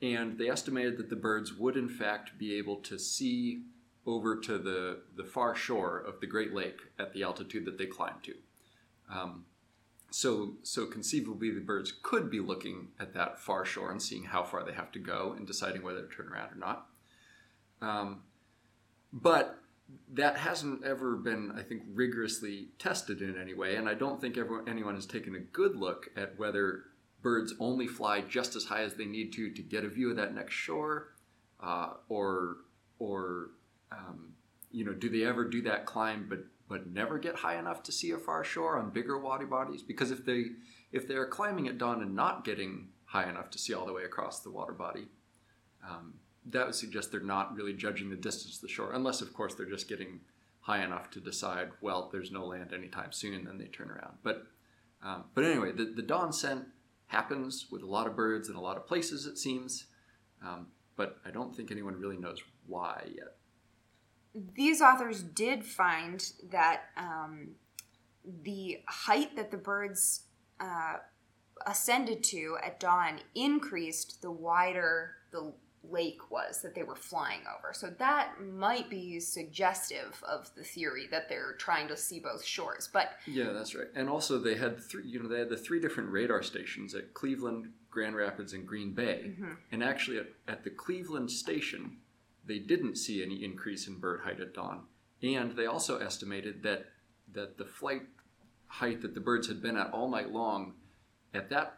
And 0.01 0.37
they 0.37 0.49
estimated 0.49 0.97
that 0.97 1.09
the 1.09 1.15
birds 1.15 1.53
would, 1.53 1.75
in 1.75 1.89
fact, 1.89 2.37
be 2.37 2.55
able 2.55 2.77
to 2.77 2.97
see 2.97 3.63
over 4.05 4.37
to 4.37 4.57
the, 4.57 4.99
the 5.17 5.25
far 5.25 5.53
shore 5.53 5.99
of 5.99 6.21
the 6.21 6.27
Great 6.27 6.53
Lake 6.53 6.79
at 6.97 7.13
the 7.13 7.23
altitude 7.23 7.65
that 7.65 7.77
they 7.77 7.85
climbed 7.85 8.23
to. 8.23 8.35
Um, 9.13 9.45
so, 10.11 10.53
so 10.63 10.85
conceivably, 10.85 11.51
the 11.51 11.59
birds 11.59 11.93
could 12.01 12.31
be 12.31 12.39
looking 12.39 12.87
at 12.99 13.13
that 13.13 13.39
far 13.39 13.65
shore 13.65 13.91
and 13.91 14.01
seeing 14.01 14.23
how 14.23 14.43
far 14.43 14.63
they 14.63 14.73
have 14.73 14.91
to 14.93 14.99
go 14.99 15.35
and 15.37 15.45
deciding 15.45 15.83
whether 15.83 16.01
to 16.01 16.15
turn 16.15 16.29
around 16.29 16.53
or 16.53 16.57
not. 16.57 16.87
Um, 17.81 18.21
but 19.13 19.58
that 20.13 20.37
hasn't 20.37 20.83
ever 20.83 21.15
been, 21.15 21.51
I 21.55 21.61
think, 21.61 21.83
rigorously 21.93 22.69
tested 22.79 23.21
in 23.21 23.39
any 23.39 23.53
way, 23.53 23.75
and 23.75 23.87
I 23.87 23.93
don't 23.93 24.19
think 24.19 24.37
everyone, 24.37 24.67
anyone 24.67 24.95
has 24.95 25.05
taken 25.05 25.35
a 25.35 25.39
good 25.39 25.75
look 25.75 26.09
at 26.17 26.37
whether 26.37 26.83
birds 27.21 27.53
only 27.59 27.87
fly 27.87 28.21
just 28.21 28.55
as 28.55 28.65
high 28.65 28.83
as 28.83 28.95
they 28.95 29.05
need 29.05 29.33
to 29.33 29.51
to 29.51 29.61
get 29.61 29.83
a 29.83 29.89
view 29.89 30.09
of 30.09 30.15
that 30.15 30.33
next 30.33 30.53
shore, 30.53 31.09
uh, 31.61 31.93
or 32.07 32.57
or 32.97 33.51
um, 33.91 34.33
you 34.71 34.85
know, 34.85 34.93
do 34.93 35.09
they 35.09 35.23
ever 35.23 35.45
do 35.45 35.61
that 35.63 35.85
climb 35.85 36.27
but 36.29 36.39
but 36.67 36.87
never 36.87 37.17
get 37.17 37.35
high 37.35 37.57
enough 37.57 37.81
to 37.83 37.91
see 37.91 38.11
a 38.11 38.17
far 38.17 38.43
shore 38.43 38.77
on 38.77 38.91
bigger 38.91 39.19
water 39.19 39.45
bodies? 39.45 39.81
Because 39.81 40.11
if 40.11 40.25
they 40.25 40.45
if 40.91 41.07
they 41.07 41.15
are 41.15 41.27
climbing 41.27 41.67
at 41.67 41.77
dawn 41.77 42.01
and 42.01 42.15
not 42.15 42.45
getting 42.45 42.89
high 43.05 43.29
enough 43.29 43.49
to 43.51 43.57
see 43.57 43.73
all 43.73 43.85
the 43.85 43.93
way 43.93 44.03
across 44.03 44.41
the 44.41 44.51
water 44.51 44.73
body, 44.73 45.07
um, 45.87 46.15
that 46.51 46.65
would 46.65 46.75
suggest 46.75 47.11
they're 47.11 47.21
not 47.21 47.55
really 47.55 47.73
judging 47.73 48.09
the 48.09 48.15
distance 48.15 48.57
to 48.57 48.61
the 48.61 48.71
shore, 48.71 48.91
unless, 48.93 49.21
of 49.21 49.33
course, 49.33 49.55
they're 49.55 49.65
just 49.65 49.89
getting 49.89 50.21
high 50.61 50.83
enough 50.83 51.09
to 51.11 51.19
decide, 51.19 51.69
well, 51.81 52.09
there's 52.11 52.31
no 52.31 52.45
land 52.45 52.73
anytime 52.73 53.11
soon, 53.11 53.33
and 53.33 53.47
then 53.47 53.57
they 53.57 53.65
turn 53.65 53.89
around. 53.89 54.17
But, 54.23 54.43
um, 55.03 55.25
but 55.33 55.45
anyway, 55.45 55.71
the, 55.71 55.85
the 55.85 56.01
dawn 56.01 56.29
ascent 56.29 56.65
happens 57.07 57.67
with 57.71 57.81
a 57.81 57.87
lot 57.87 58.07
of 58.07 58.15
birds 58.15 58.49
in 58.49 58.55
a 58.55 58.61
lot 58.61 58.77
of 58.77 58.85
places, 58.85 59.25
it 59.25 59.37
seems, 59.37 59.85
um, 60.45 60.67
but 60.95 61.17
I 61.25 61.31
don't 61.31 61.55
think 61.55 61.71
anyone 61.71 61.99
really 61.99 62.17
knows 62.17 62.41
why 62.67 63.03
yet. 63.07 63.35
These 64.53 64.81
authors 64.81 65.23
did 65.23 65.65
find 65.65 66.23
that 66.51 66.83
um, 66.97 67.55
the 68.43 68.79
height 68.87 69.35
that 69.35 69.49
the 69.49 69.57
birds 69.57 70.25
uh, 70.59 70.97
ascended 71.65 72.23
to 72.25 72.57
at 72.63 72.79
dawn 72.79 73.21
increased 73.33 74.21
the 74.21 74.31
wider 74.31 75.15
the 75.31 75.53
lake 75.83 76.29
was 76.29 76.61
that 76.61 76.75
they 76.75 76.83
were 76.83 76.95
flying 76.95 77.41
over. 77.57 77.73
So 77.73 77.89
that 77.99 78.33
might 78.41 78.89
be 78.89 79.19
suggestive 79.19 80.21
of 80.27 80.53
the 80.55 80.63
theory 80.63 81.07
that 81.11 81.29
they're 81.29 81.53
trying 81.57 81.87
to 81.87 81.97
see 81.97 82.19
both 82.19 82.43
shores. 82.43 82.89
But 82.91 83.11
yeah, 83.25 83.51
that's 83.51 83.75
right. 83.75 83.87
And 83.95 84.09
also 84.09 84.39
they 84.39 84.55
had 84.55 84.81
three, 84.81 85.07
you 85.07 85.21
know, 85.21 85.29
they 85.29 85.39
had 85.39 85.49
the 85.49 85.57
three 85.57 85.79
different 85.79 86.11
radar 86.11 86.43
stations 86.43 86.93
at 86.95 87.13
Cleveland, 87.13 87.71
Grand 87.89 88.15
Rapids, 88.15 88.53
and 88.53 88.67
Green 88.67 88.93
Bay. 88.93 89.31
Mm-hmm. 89.31 89.53
And 89.71 89.83
actually, 89.83 90.19
at, 90.19 90.27
at 90.47 90.63
the 90.63 90.69
Cleveland 90.69 91.31
station, 91.31 91.97
they 92.45 92.59
didn't 92.59 92.97
see 92.97 93.23
any 93.23 93.43
increase 93.43 93.87
in 93.87 93.99
bird 93.99 94.21
height 94.21 94.39
at 94.39 94.53
dawn. 94.53 94.81
And 95.21 95.55
they 95.55 95.65
also 95.65 95.99
estimated 95.99 96.63
that 96.63 96.85
that 97.33 97.57
the 97.57 97.65
flight 97.65 98.03
height 98.67 99.01
that 99.01 99.13
the 99.13 99.19
birds 99.19 99.47
had 99.47 99.61
been 99.61 99.77
at 99.77 99.91
all 99.91 100.09
night 100.09 100.31
long 100.31 100.73
at 101.33 101.49
that 101.49 101.77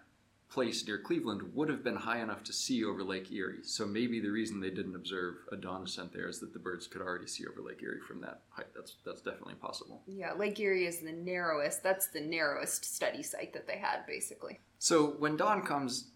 place 0.51 0.85
near 0.85 0.97
Cleveland 0.97 1.41
would 1.53 1.69
have 1.69 1.83
been 1.83 1.95
high 1.95 2.21
enough 2.21 2.43
to 2.43 2.53
see 2.53 2.83
over 2.83 3.03
Lake 3.03 3.31
Erie. 3.31 3.63
So 3.63 3.85
maybe 3.85 4.19
the 4.19 4.29
reason 4.29 4.59
they 4.59 4.69
didn't 4.69 4.95
observe 4.95 5.35
a 5.51 5.55
dawn 5.55 5.83
ascent 5.83 6.11
there 6.13 6.27
is 6.27 6.39
that 6.39 6.53
the 6.53 6.59
birds 6.59 6.87
could 6.87 7.01
already 7.01 7.27
see 7.27 7.45
over 7.47 7.61
Lake 7.61 7.81
Erie 7.81 8.01
from 8.01 8.21
that 8.21 8.41
height. 8.49 8.67
That's 8.75 8.97
that's 9.05 9.21
definitely 9.21 9.55
possible. 9.55 10.01
Yeah, 10.07 10.33
Lake 10.33 10.59
Erie 10.59 10.85
is 10.85 10.99
the 10.99 11.13
narrowest. 11.13 11.81
That's 11.81 12.07
the 12.07 12.21
narrowest 12.21 12.83
study 12.93 13.23
site 13.23 13.53
that 13.53 13.65
they 13.65 13.77
had, 13.77 14.05
basically. 14.05 14.59
So 14.77 15.15
when 15.19 15.37
dawn 15.37 15.63
comes, 15.63 16.11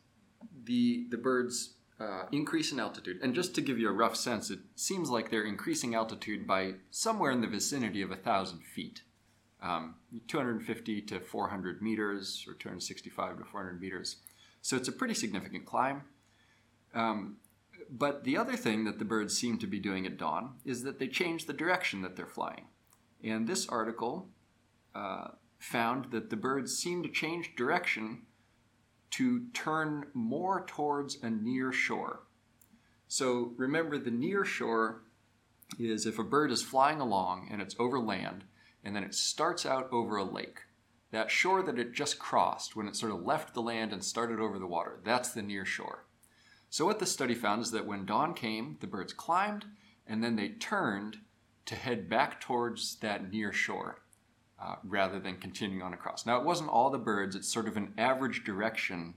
the 0.66 1.08
the 1.10 1.18
birds 1.18 1.76
uh, 2.00 2.24
increase 2.34 2.74
in 2.74 2.80
altitude. 2.80 3.20
And 3.24 3.34
just 3.34 3.56
to 3.56 3.62
give 3.62 3.80
you 3.80 3.88
a 3.88 3.94
rough 3.94 4.18
sense, 4.18 4.50
it 4.52 4.60
seems 4.76 5.10
like 5.10 5.32
they're 5.32 5.46
increasing 5.46 5.96
altitude 5.96 6.46
by 6.46 6.74
somewhere 6.92 7.32
in 7.32 7.40
the 7.40 7.48
vicinity 7.48 8.02
of 8.02 8.12
a 8.12 8.18
thousand 8.18 8.64
feet 8.64 9.02
um, 9.66 9.96
250 10.28 11.02
to 11.02 11.20
400 11.20 11.82
meters 11.82 12.46
or 12.48 12.54
265 12.54 13.40
to 13.40 13.44
400 13.44 13.82
meters. 13.82 14.18
So 14.66 14.76
it's 14.76 14.88
a 14.88 14.92
pretty 14.92 15.14
significant 15.14 15.68
climb. 15.68 16.06
Um, 16.96 17.38
but 17.88 18.24
the 18.24 18.36
other 18.36 18.58
thing 18.58 18.86
that 18.86 18.98
the 18.98 19.06
birds 19.06 19.38
seem 19.38 19.60
to 19.60 19.68
be 19.68 19.78
doing 19.78 20.08
at 20.08 20.18
dawn 20.18 20.56
is 20.66 20.82
that 20.82 20.98
they 20.98 21.08
change 21.08 21.46
the 21.46 21.54
direction 21.54 22.02
that 22.02 22.16
they're 22.16 22.26
flying. 22.26 22.66
And 23.24 23.48
this 23.48 23.70
article 23.70 24.28
uh, 24.96 25.28
found 25.60 26.06
that 26.06 26.32
the 26.32 26.36
birds 26.36 26.76
seem 26.76 27.04
to 27.04 27.10
change 27.10 27.56
direction 27.56 28.24
to 29.12 29.46
turn 29.54 30.08
more 30.16 30.66
towards 30.66 31.22
a 31.22 31.30
near 31.30 31.72
shore. 31.72 32.22
So 33.08 33.54
remember, 33.58 34.00
the 34.00 34.10
near 34.10 34.44
shore 34.46 35.04
is 35.78 36.08
if 36.08 36.18
a 36.18 36.24
bird 36.24 36.50
is 36.50 36.64
flying 36.64 37.00
along 37.00 37.50
and 37.52 37.62
it's 37.62 37.76
over 37.78 38.00
land, 38.00 38.46
and 38.84 38.96
then 38.96 39.04
it 39.04 39.14
starts 39.14 39.64
out 39.64 39.88
over 39.92 40.18
a 40.18 40.24
lake. 40.24 40.62
That 41.16 41.32
shore 41.32 41.64
that 41.64 41.80
it 41.80 41.94
just 41.94 42.20
crossed 42.20 42.76
when 42.76 42.90
it 42.90 42.96
sort 42.98 43.14
of 43.14 43.24
left 43.24 43.54
the 43.54 43.62
land 43.62 43.94
and 43.94 44.04
started 44.04 44.42
over 44.42 44.60
the 44.60 44.68
water, 44.68 45.00
that's 45.06 45.30
the 45.30 45.42
near 45.42 45.64
shore. 45.64 46.04
So, 46.70 46.84
what 46.84 47.00
the 47.00 47.06
study 47.06 47.34
found 47.34 47.62
is 47.62 47.72
that 47.72 47.88
when 47.88 48.06
dawn 48.06 48.34
came, 48.34 48.76
the 48.82 48.88
birds 48.88 49.14
climbed 49.14 49.64
and 50.06 50.22
then 50.22 50.36
they 50.36 50.50
turned 50.50 51.20
to 51.68 51.76
head 51.76 52.10
back 52.10 52.42
towards 52.42 52.98
that 52.98 53.32
near 53.32 53.54
shore 53.54 54.02
uh, 54.62 54.76
rather 54.84 55.18
than 55.18 55.38
continuing 55.38 55.82
on 55.82 55.94
across. 55.94 56.26
Now, 56.26 56.38
it 56.38 56.44
wasn't 56.44 56.70
all 56.70 56.90
the 56.90 56.98
birds, 56.98 57.34
it's 57.34 57.48
sort 57.48 57.70
of 57.70 57.78
an 57.78 57.94
average 57.98 58.44
direction 58.44 59.14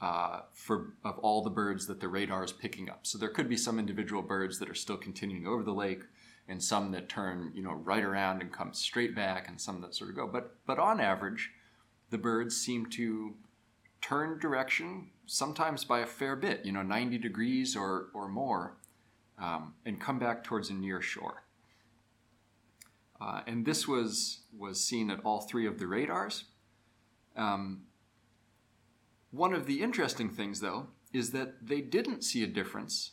uh, 0.00 0.40
for 0.54 0.94
of 1.04 1.18
all 1.18 1.42
the 1.42 1.50
birds 1.50 1.86
that 1.88 2.00
the 2.00 2.08
radar 2.08 2.42
is 2.42 2.52
picking 2.52 2.88
up. 2.88 3.00
So 3.06 3.18
there 3.18 3.28
could 3.28 3.50
be 3.50 3.58
some 3.58 3.78
individual 3.78 4.22
birds 4.22 4.58
that 4.60 4.70
are 4.70 4.74
still 4.74 4.96
continuing 4.96 5.46
over 5.46 5.62
the 5.62 5.74
lake, 5.74 6.04
and 6.48 6.62
some 6.62 6.90
that 6.92 7.08
turn 7.08 7.52
you 7.54 7.62
know 7.62 7.72
right 7.72 8.02
around 8.02 8.40
and 8.40 8.52
come 8.52 8.72
straight 8.72 9.14
back, 9.14 9.48
and 9.48 9.60
some 9.60 9.80
that 9.82 9.94
sort 9.94 10.10
of 10.10 10.16
go. 10.16 10.26
But 10.26 10.56
but 10.66 10.78
on 10.78 11.00
average, 11.00 11.50
the 12.10 12.18
birds 12.18 12.56
seem 12.56 12.86
to 12.90 13.34
turn 14.00 14.38
direction 14.38 15.10
sometimes 15.26 15.84
by 15.84 16.00
a 16.00 16.06
fair 16.06 16.36
bit, 16.36 16.64
you 16.64 16.72
know, 16.72 16.82
90 16.82 17.18
degrees 17.18 17.76
or 17.76 18.08
or 18.14 18.28
more, 18.28 18.76
um, 19.38 19.74
and 19.84 20.00
come 20.00 20.18
back 20.18 20.42
towards 20.42 20.70
a 20.70 20.74
near 20.74 21.00
shore. 21.00 21.44
Uh, 23.20 23.42
and 23.46 23.66
this 23.66 23.86
was 23.86 24.40
was 24.56 24.80
seen 24.80 25.10
at 25.10 25.20
all 25.24 25.40
three 25.40 25.66
of 25.66 25.78
the 25.78 25.86
radars. 25.86 26.44
Um, 27.36 27.82
one 29.30 29.52
of 29.52 29.66
the 29.66 29.82
interesting 29.82 30.30
things, 30.30 30.60
though, 30.60 30.88
is 31.12 31.32
that 31.32 31.66
they 31.66 31.80
didn't 31.80 32.22
see 32.24 32.42
a 32.42 32.46
difference 32.46 33.12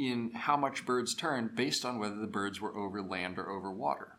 in 0.00 0.30
how 0.30 0.56
much 0.56 0.86
birds 0.86 1.14
turn 1.14 1.50
based 1.54 1.84
on 1.84 1.98
whether 1.98 2.16
the 2.16 2.26
birds 2.26 2.58
were 2.58 2.74
over 2.74 3.02
land 3.02 3.38
or 3.38 3.50
over 3.50 3.70
water. 3.70 4.16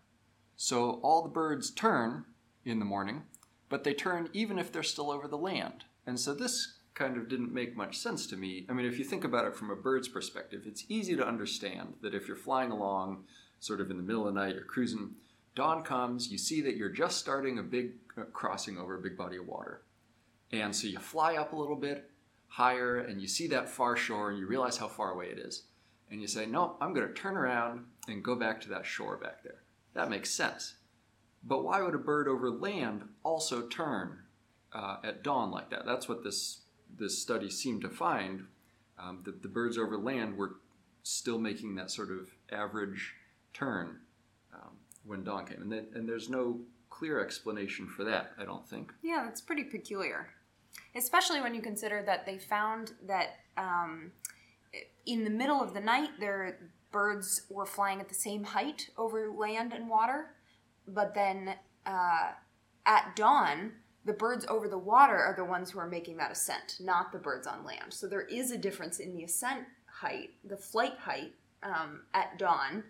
So 0.55 0.99
all 1.01 1.23
the 1.23 1.29
birds 1.29 1.71
turn 1.71 2.25
in 2.63 2.77
the 2.77 2.85
morning, 2.85 3.23
but 3.67 3.83
they 3.83 3.95
turn 3.95 4.29
even 4.31 4.59
if 4.59 4.71
they're 4.71 4.83
still 4.83 5.09
over 5.09 5.27
the 5.27 5.39
land. 5.39 5.85
And 6.05 6.19
so 6.19 6.35
this 6.35 6.77
kind 6.93 7.17
of 7.17 7.27
didn't 7.27 7.51
make 7.51 7.75
much 7.75 7.97
sense 7.97 8.27
to 8.27 8.37
me. 8.37 8.67
I 8.69 8.73
mean, 8.73 8.85
if 8.85 8.99
you 8.99 9.03
think 9.03 9.23
about 9.23 9.45
it 9.45 9.55
from 9.55 9.71
a 9.71 9.75
bird's 9.75 10.07
perspective, 10.07 10.63
it's 10.67 10.85
easy 10.87 11.15
to 11.15 11.27
understand 11.27 11.95
that 12.03 12.13
if 12.13 12.27
you're 12.27 12.37
flying 12.37 12.69
along 12.69 13.23
sort 13.59 13.81
of 13.81 13.89
in 13.89 13.97
the 13.97 14.03
middle 14.03 14.27
of 14.27 14.35
the 14.35 14.39
night, 14.39 14.53
you're 14.53 14.63
cruising, 14.63 15.15
dawn 15.55 15.81
comes, 15.81 16.31
you 16.31 16.37
see 16.37 16.61
that 16.61 16.77
you're 16.77 16.89
just 16.89 17.17
starting 17.17 17.57
a 17.57 17.63
big 17.63 17.93
uh, 18.15 18.25
crossing 18.25 18.77
over 18.77 18.99
a 18.99 19.01
big 19.01 19.17
body 19.17 19.37
of 19.37 19.47
water. 19.47 19.81
And 20.51 20.75
so 20.75 20.85
you 20.85 20.99
fly 20.99 21.37
up 21.37 21.53
a 21.53 21.55
little 21.55 21.75
bit 21.75 22.11
higher 22.49 22.99
and 22.99 23.19
you 23.19 23.27
see 23.27 23.47
that 23.47 23.67
far 23.67 23.95
shore 23.95 24.29
and 24.29 24.37
you 24.37 24.45
realize 24.45 24.77
how 24.77 24.87
far 24.87 25.11
away 25.13 25.27
it 25.27 25.39
is. 25.39 25.63
And 26.11 26.21
you 26.21 26.27
say, 26.27 26.45
no, 26.45 26.75
I'm 26.81 26.93
going 26.93 27.07
to 27.07 27.13
turn 27.13 27.37
around 27.37 27.85
and 28.07 28.23
go 28.23 28.35
back 28.35 28.61
to 28.61 28.69
that 28.69 28.85
shore 28.85 29.17
back 29.17 29.43
there. 29.43 29.63
That 29.93 30.09
makes 30.09 30.29
sense. 30.29 30.75
But 31.43 31.63
why 31.63 31.81
would 31.81 31.95
a 31.95 31.99
bird 31.99 32.27
over 32.27 32.49
land 32.49 33.03
also 33.23 33.67
turn 33.67 34.19
uh, 34.73 34.97
at 35.03 35.23
dawn 35.23 35.51
like 35.51 35.69
that? 35.69 35.85
That's 35.85 36.07
what 36.07 36.23
this, 36.23 36.59
this 36.97 37.17
study 37.17 37.49
seemed 37.49 37.81
to 37.81 37.89
find. 37.89 38.45
Um, 38.99 39.21
that 39.23 39.41
the 39.41 39.47
birds 39.47 39.79
over 39.79 39.97
land 39.97 40.37
were 40.37 40.57
still 41.01 41.39
making 41.39 41.73
that 41.75 41.89
sort 41.89 42.11
of 42.11 42.29
average 42.51 43.15
turn 43.53 43.97
um, 44.53 44.77
when 45.05 45.23
dawn 45.23 45.47
came. 45.47 45.61
And, 45.61 45.71
then, 45.71 45.87
and 45.95 46.07
there's 46.07 46.29
no 46.29 46.59
clear 46.91 47.19
explanation 47.19 47.87
for 47.87 48.03
that, 48.03 48.33
I 48.37 48.45
don't 48.45 48.67
think. 48.67 48.93
Yeah, 49.01 49.23
that's 49.25 49.41
pretty 49.41 49.63
peculiar 49.63 50.27
especially 50.95 51.41
when 51.41 51.55
you 51.55 51.61
consider 51.61 52.03
that 52.03 52.25
they 52.25 52.37
found 52.37 52.93
that 53.07 53.39
um, 53.57 54.11
in 55.05 55.23
the 55.23 55.29
middle 55.29 55.61
of 55.61 55.73
the 55.73 55.79
night, 55.79 56.19
their 56.19 56.59
birds 56.91 57.43
were 57.49 57.65
flying 57.65 57.99
at 57.99 58.09
the 58.09 58.15
same 58.15 58.43
height 58.43 58.89
over 58.97 59.29
land 59.29 59.73
and 59.73 59.89
water, 59.89 60.31
but 60.87 61.13
then 61.13 61.55
uh, 61.85 62.31
at 62.85 63.15
dawn, 63.15 63.73
the 64.03 64.13
birds 64.13 64.45
over 64.49 64.67
the 64.67 64.77
water 64.77 65.15
are 65.15 65.35
the 65.35 65.45
ones 65.45 65.71
who 65.71 65.79
are 65.79 65.87
making 65.87 66.17
that 66.17 66.31
ascent, 66.31 66.77
not 66.79 67.11
the 67.11 67.19
birds 67.19 67.47
on 67.47 67.63
land. 67.63 67.93
So 67.93 68.07
there 68.07 68.21
is 68.21 68.51
a 68.51 68.57
difference 68.57 68.99
in 68.99 69.13
the 69.13 69.23
ascent 69.23 69.65
height, 69.85 70.31
the 70.43 70.57
flight 70.57 70.97
height 70.97 71.33
um, 71.63 72.01
at 72.13 72.37
dawn 72.39 72.83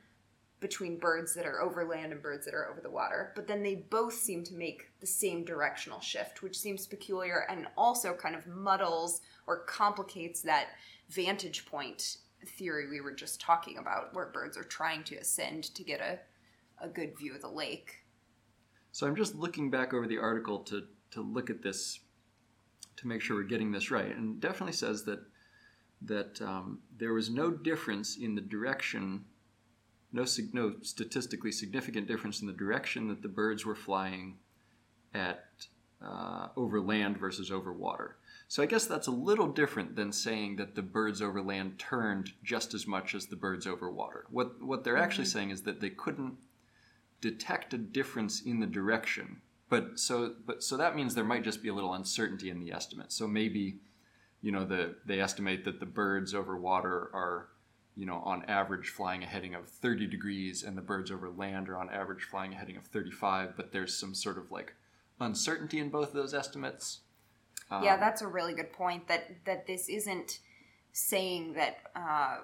between 0.61 0.99
birds 0.99 1.33
that 1.33 1.45
are 1.45 1.59
over 1.59 1.83
land 1.83 2.13
and 2.13 2.21
birds 2.21 2.45
that 2.45 2.53
are 2.53 2.69
over 2.69 2.81
the 2.81 2.89
water. 2.89 3.33
But 3.35 3.47
then 3.47 3.63
they 3.63 3.75
both 3.75 4.13
seem 4.13 4.43
to 4.45 4.53
make 4.53 4.91
the 4.99 5.07
same 5.07 5.43
directional 5.43 5.99
shift, 5.99 6.43
which 6.43 6.57
seems 6.57 6.85
peculiar 6.85 7.45
and 7.49 7.67
also 7.75 8.13
kind 8.13 8.35
of 8.35 8.45
muddles 8.45 9.21
or 9.47 9.63
complicates 9.63 10.41
that 10.43 10.67
vantage 11.11 11.65
point 11.65 12.17
theory 12.45 12.89
we 12.89 13.01
were 13.01 13.13
just 13.13 13.39
talking 13.39 13.77
about, 13.77 14.13
where 14.13 14.27
birds 14.27 14.57
are 14.57 14.63
trying 14.63 15.03
to 15.03 15.15
ascend 15.15 15.63
to 15.75 15.83
get 15.83 16.01
a, 16.01 16.19
a 16.83 16.87
good 16.87 17.17
view 17.17 17.35
of 17.35 17.41
the 17.41 17.47
lake. 17.47 17.97
So 18.91 19.07
I'm 19.07 19.15
just 19.15 19.35
looking 19.35 19.69
back 19.69 19.93
over 19.93 20.07
the 20.07 20.17
article 20.17 20.59
to, 20.59 20.83
to 21.11 21.21
look 21.21 21.49
at 21.49 21.61
this 21.61 21.99
to 22.97 23.07
make 23.07 23.21
sure 23.21 23.37
we're 23.37 23.43
getting 23.43 23.71
this 23.71 23.91
right. 23.91 24.15
And 24.15 24.39
definitely 24.39 24.73
says 24.73 25.03
that 25.05 25.19
that 26.03 26.41
um, 26.41 26.79
there 26.97 27.13
was 27.13 27.29
no 27.29 27.51
difference 27.51 28.17
in 28.17 28.33
the 28.33 28.41
direction 28.41 29.23
no, 30.11 30.25
no 30.51 30.73
statistically 30.81 31.51
significant 31.51 32.07
difference 32.07 32.41
in 32.41 32.47
the 32.47 32.53
direction 32.53 33.07
that 33.07 33.21
the 33.21 33.29
birds 33.29 33.65
were 33.65 33.75
flying 33.75 34.37
at 35.13 35.45
uh, 36.05 36.47
over 36.57 36.81
land 36.81 37.17
versus 37.17 37.51
over 37.51 37.71
water. 37.71 38.17
So 38.51 38.61
I 38.61 38.65
guess 38.65 38.85
that's 38.85 39.07
a 39.07 39.11
little 39.11 39.47
different 39.47 39.95
than 39.95 40.11
saying 40.11 40.57
that 40.57 40.75
the 40.75 40.81
birds 40.81 41.21
over 41.21 41.41
land 41.41 41.79
turned 41.79 42.33
just 42.43 42.73
as 42.73 42.85
much 42.85 43.15
as 43.15 43.27
the 43.27 43.37
birds 43.37 43.65
over 43.65 43.89
water. 43.89 44.25
What 44.29 44.61
what 44.61 44.83
they're 44.83 44.97
actually 44.97 45.23
mm-hmm. 45.23 45.37
saying 45.37 45.49
is 45.51 45.61
that 45.61 45.79
they 45.79 45.89
couldn't 45.89 46.35
detect 47.21 47.73
a 47.73 47.77
difference 47.77 48.41
in 48.41 48.59
the 48.59 48.67
direction. 48.67 49.39
But 49.69 49.97
so 50.01 50.35
but 50.45 50.63
so 50.63 50.75
that 50.75 50.97
means 50.97 51.15
there 51.15 51.23
might 51.23 51.45
just 51.45 51.63
be 51.63 51.69
a 51.69 51.73
little 51.73 51.93
uncertainty 51.93 52.49
in 52.49 52.59
the 52.59 52.73
estimate. 52.73 53.13
So 53.13 53.25
maybe 53.25 53.77
you 54.41 54.51
know 54.51 54.65
the 54.65 54.95
they 55.05 55.21
estimate 55.21 55.63
that 55.63 55.79
the 55.79 55.85
birds 55.85 56.33
over 56.33 56.57
water 56.57 57.09
are 57.13 57.47
you 57.95 58.05
know, 58.05 58.21
on 58.25 58.43
average 58.49 58.89
flying 58.89 59.23
a 59.23 59.27
heading 59.27 59.55
of 59.55 59.69
30 59.69 60.07
degrees, 60.07 60.63
and 60.63 60.77
the 60.77 60.81
birds 60.81 61.09
over 61.09 61.29
land 61.29 61.69
are 61.69 61.77
on 61.77 61.89
average 61.89 62.23
flying 62.23 62.51
a 62.51 62.57
heading 62.57 62.75
of 62.75 62.85
35, 62.85 63.55
but 63.55 63.71
there's 63.71 63.97
some 63.97 64.13
sort 64.13 64.37
of 64.37 64.51
like 64.51 64.75
uncertainty 65.21 65.79
in 65.79 65.89
both 65.89 66.09
of 66.09 66.13
those 66.15 66.33
estimates. 66.33 66.99
Um, 67.71 67.83
yeah, 67.83 67.97
that's 67.97 68.21
a 68.21 68.27
really 68.27 68.53
good 68.53 68.73
point. 68.73 69.07
That 69.07 69.45
that 69.45 69.65
this 69.65 69.89
isn't 69.89 70.39
saying 70.91 71.53
that 71.53 71.77
uh, 71.95 72.39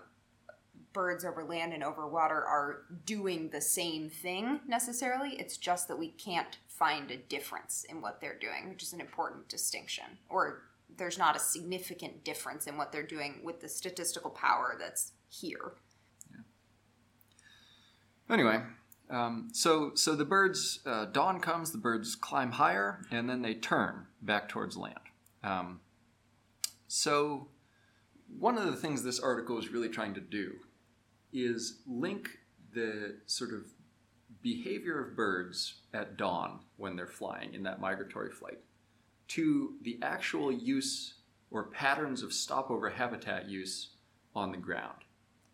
birds 0.94 1.26
over 1.26 1.44
land 1.44 1.74
and 1.74 1.84
over 1.84 2.08
water 2.08 2.44
are 2.44 2.84
doing 3.06 3.50
the 3.50 3.62
same 3.62 4.10
thing 4.10 4.62
necessarily. 4.68 5.32
It's 5.32 5.58
just 5.58 5.88
that 5.90 6.00
we 6.00 6.10
can't 6.10 6.58
find 6.68 7.12
a 7.12 7.18
difference 7.18 7.86
in 7.90 8.02
what 8.02 8.22
they're 8.22 8.40
doing, 8.40 8.70
which 8.70 8.84
is 8.84 8.94
an 8.94 9.02
important 9.02 9.50
distinction, 9.50 10.06
or 10.30 10.62
there's 10.98 11.18
not 11.18 11.36
a 11.36 11.40
significant 11.40 12.24
difference 12.24 12.66
in 12.66 12.78
what 12.78 12.92
they're 12.92 13.04
doing 13.04 13.42
with 13.44 13.60
the 13.60 13.70
statistical 13.70 14.32
power 14.32 14.76
that's 14.80 15.12
here. 15.30 15.74
Yeah. 16.32 18.34
Anyway, 18.34 18.62
um, 19.10 19.50
so 19.54 19.92
so 19.96 20.16
the 20.16 20.26
birds 20.26 20.80
uh, 20.86 21.06
dawn 21.06 21.40
comes, 21.40 21.72
the 21.72 21.78
birds 21.78 22.16
climb 22.16 22.54
higher, 22.54 23.02
and 23.12 23.30
then 23.30 23.42
they 23.42 23.54
turn 23.54 24.08
back 24.22 24.50
towards 24.50 24.78
land. 24.78 25.00
Um, 25.48 25.80
so 26.88 27.48
one 28.38 28.58
of 28.58 28.66
the 28.66 28.76
things 28.76 29.04
this 29.04 29.20
article 29.20 29.58
is 29.58 29.70
really 29.70 29.90
trying 29.90 30.14
to 30.16 30.22
do 30.22 30.56
is 31.32 31.82
link 31.88 32.30
the 32.74 33.18
sort 33.26 33.54
of 33.54 33.66
behavior 34.42 35.00
of 35.00 35.16
birds 35.16 35.82
at 35.94 36.18
dawn 36.18 36.60
when 36.76 36.96
they're 36.96 37.08
flying 37.08 37.54
in 37.54 37.64
that 37.64 37.80
migratory 37.80 38.30
flight 38.30 38.60
to 39.30 39.76
the 39.82 40.00
actual 40.02 40.52
use 40.52 41.16
or 41.50 41.64
patterns 41.66 42.24
of 42.24 42.34
stopover 42.34 42.90
habitat 42.90 43.50
use 43.50 43.92
on 44.36 44.52
the 44.52 44.58
ground. 44.58 45.04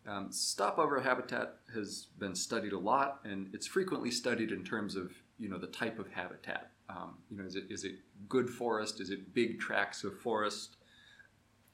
Um, 0.06 0.30
stopover 0.32 1.00
habitat 1.00 1.56
has 1.72 2.08
been 2.18 2.34
studied 2.34 2.72
a 2.72 2.78
lot, 2.78 3.20
and 3.24 3.48
it's 3.54 3.66
frequently 3.66 4.10
studied 4.10 4.50
in 4.50 4.64
terms 4.64 4.96
of 4.96 5.12
you 5.38 5.48
know 5.48 5.58
the 5.58 5.66
type 5.66 5.98
of 5.98 6.08
habitat. 6.12 6.73
Um, 6.88 7.14
you 7.30 7.38
know, 7.38 7.44
is 7.44 7.56
it 7.56 7.64
is 7.70 7.84
it 7.84 7.96
good 8.28 8.50
forest? 8.50 9.00
Is 9.00 9.10
it 9.10 9.34
big 9.34 9.58
tracts 9.58 10.04
of 10.04 10.18
forest? 10.20 10.76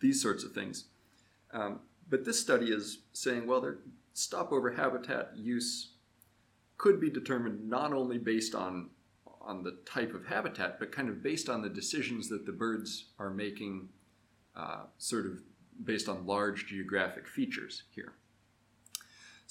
These 0.00 0.22
sorts 0.22 0.44
of 0.44 0.52
things. 0.52 0.84
Um, 1.52 1.80
but 2.08 2.24
this 2.24 2.40
study 2.40 2.66
is 2.66 3.00
saying, 3.12 3.46
well, 3.46 3.60
their 3.60 3.78
stopover 4.14 4.72
habitat 4.72 5.32
use 5.36 5.92
could 6.78 7.00
be 7.00 7.10
determined 7.10 7.68
not 7.68 7.92
only 7.92 8.18
based 8.18 8.54
on 8.54 8.90
on 9.40 9.62
the 9.62 9.78
type 9.86 10.14
of 10.14 10.26
habitat, 10.26 10.78
but 10.78 10.92
kind 10.92 11.08
of 11.08 11.22
based 11.22 11.48
on 11.48 11.62
the 11.62 11.68
decisions 11.68 12.28
that 12.28 12.44
the 12.44 12.52
birds 12.52 13.06
are 13.18 13.30
making, 13.30 13.88
uh, 14.54 14.82
sort 14.98 15.24
of 15.26 15.40
based 15.82 16.08
on 16.08 16.26
large 16.26 16.66
geographic 16.66 17.26
features 17.26 17.84
here. 17.90 18.12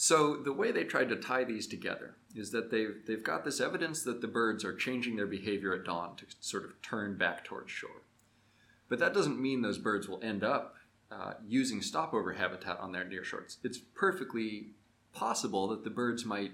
So 0.02 0.38
the 0.38 0.54
way 0.54 0.72
they 0.72 0.86
tried 0.86 1.10
to 1.10 1.18
tie 1.18 1.44
these 1.44 1.68
together 1.68 2.16
is 2.34 2.52
that 2.52 2.72
they've, 2.72 2.96
they've 3.06 3.22
got 3.22 3.44
this 3.44 3.60
evidence 3.60 4.02
that 4.04 4.22
the 4.22 4.30
birds 4.30 4.64
are 4.64 4.74
changing 4.74 5.18
their 5.18 5.28
behavior 5.28 5.76
at 5.76 5.84
dawn 5.84 6.16
to 6.16 6.26
sort 6.40 6.64
of 6.64 6.82
turn 6.82 7.18
back 7.18 7.44
towards 7.44 7.70
shore. 7.70 8.04
But 8.88 9.00
that 9.00 9.14
doesn't 9.14 9.42
mean 9.42 9.62
those 9.62 9.78
birds 9.78 10.08
will 10.08 10.24
end 10.24 10.42
up 10.42 10.78
uh, 11.12 11.34
using 11.46 11.82
stopover 11.82 12.32
habitat 12.32 12.80
on 12.80 12.94
their 12.94 13.04
near 13.04 13.26
shores. 13.26 13.58
It's 13.62 13.78
perfectly 13.78 14.68
possible 15.12 15.68
that 15.68 15.84
the 15.84 15.90
birds 15.90 16.24
might 16.24 16.54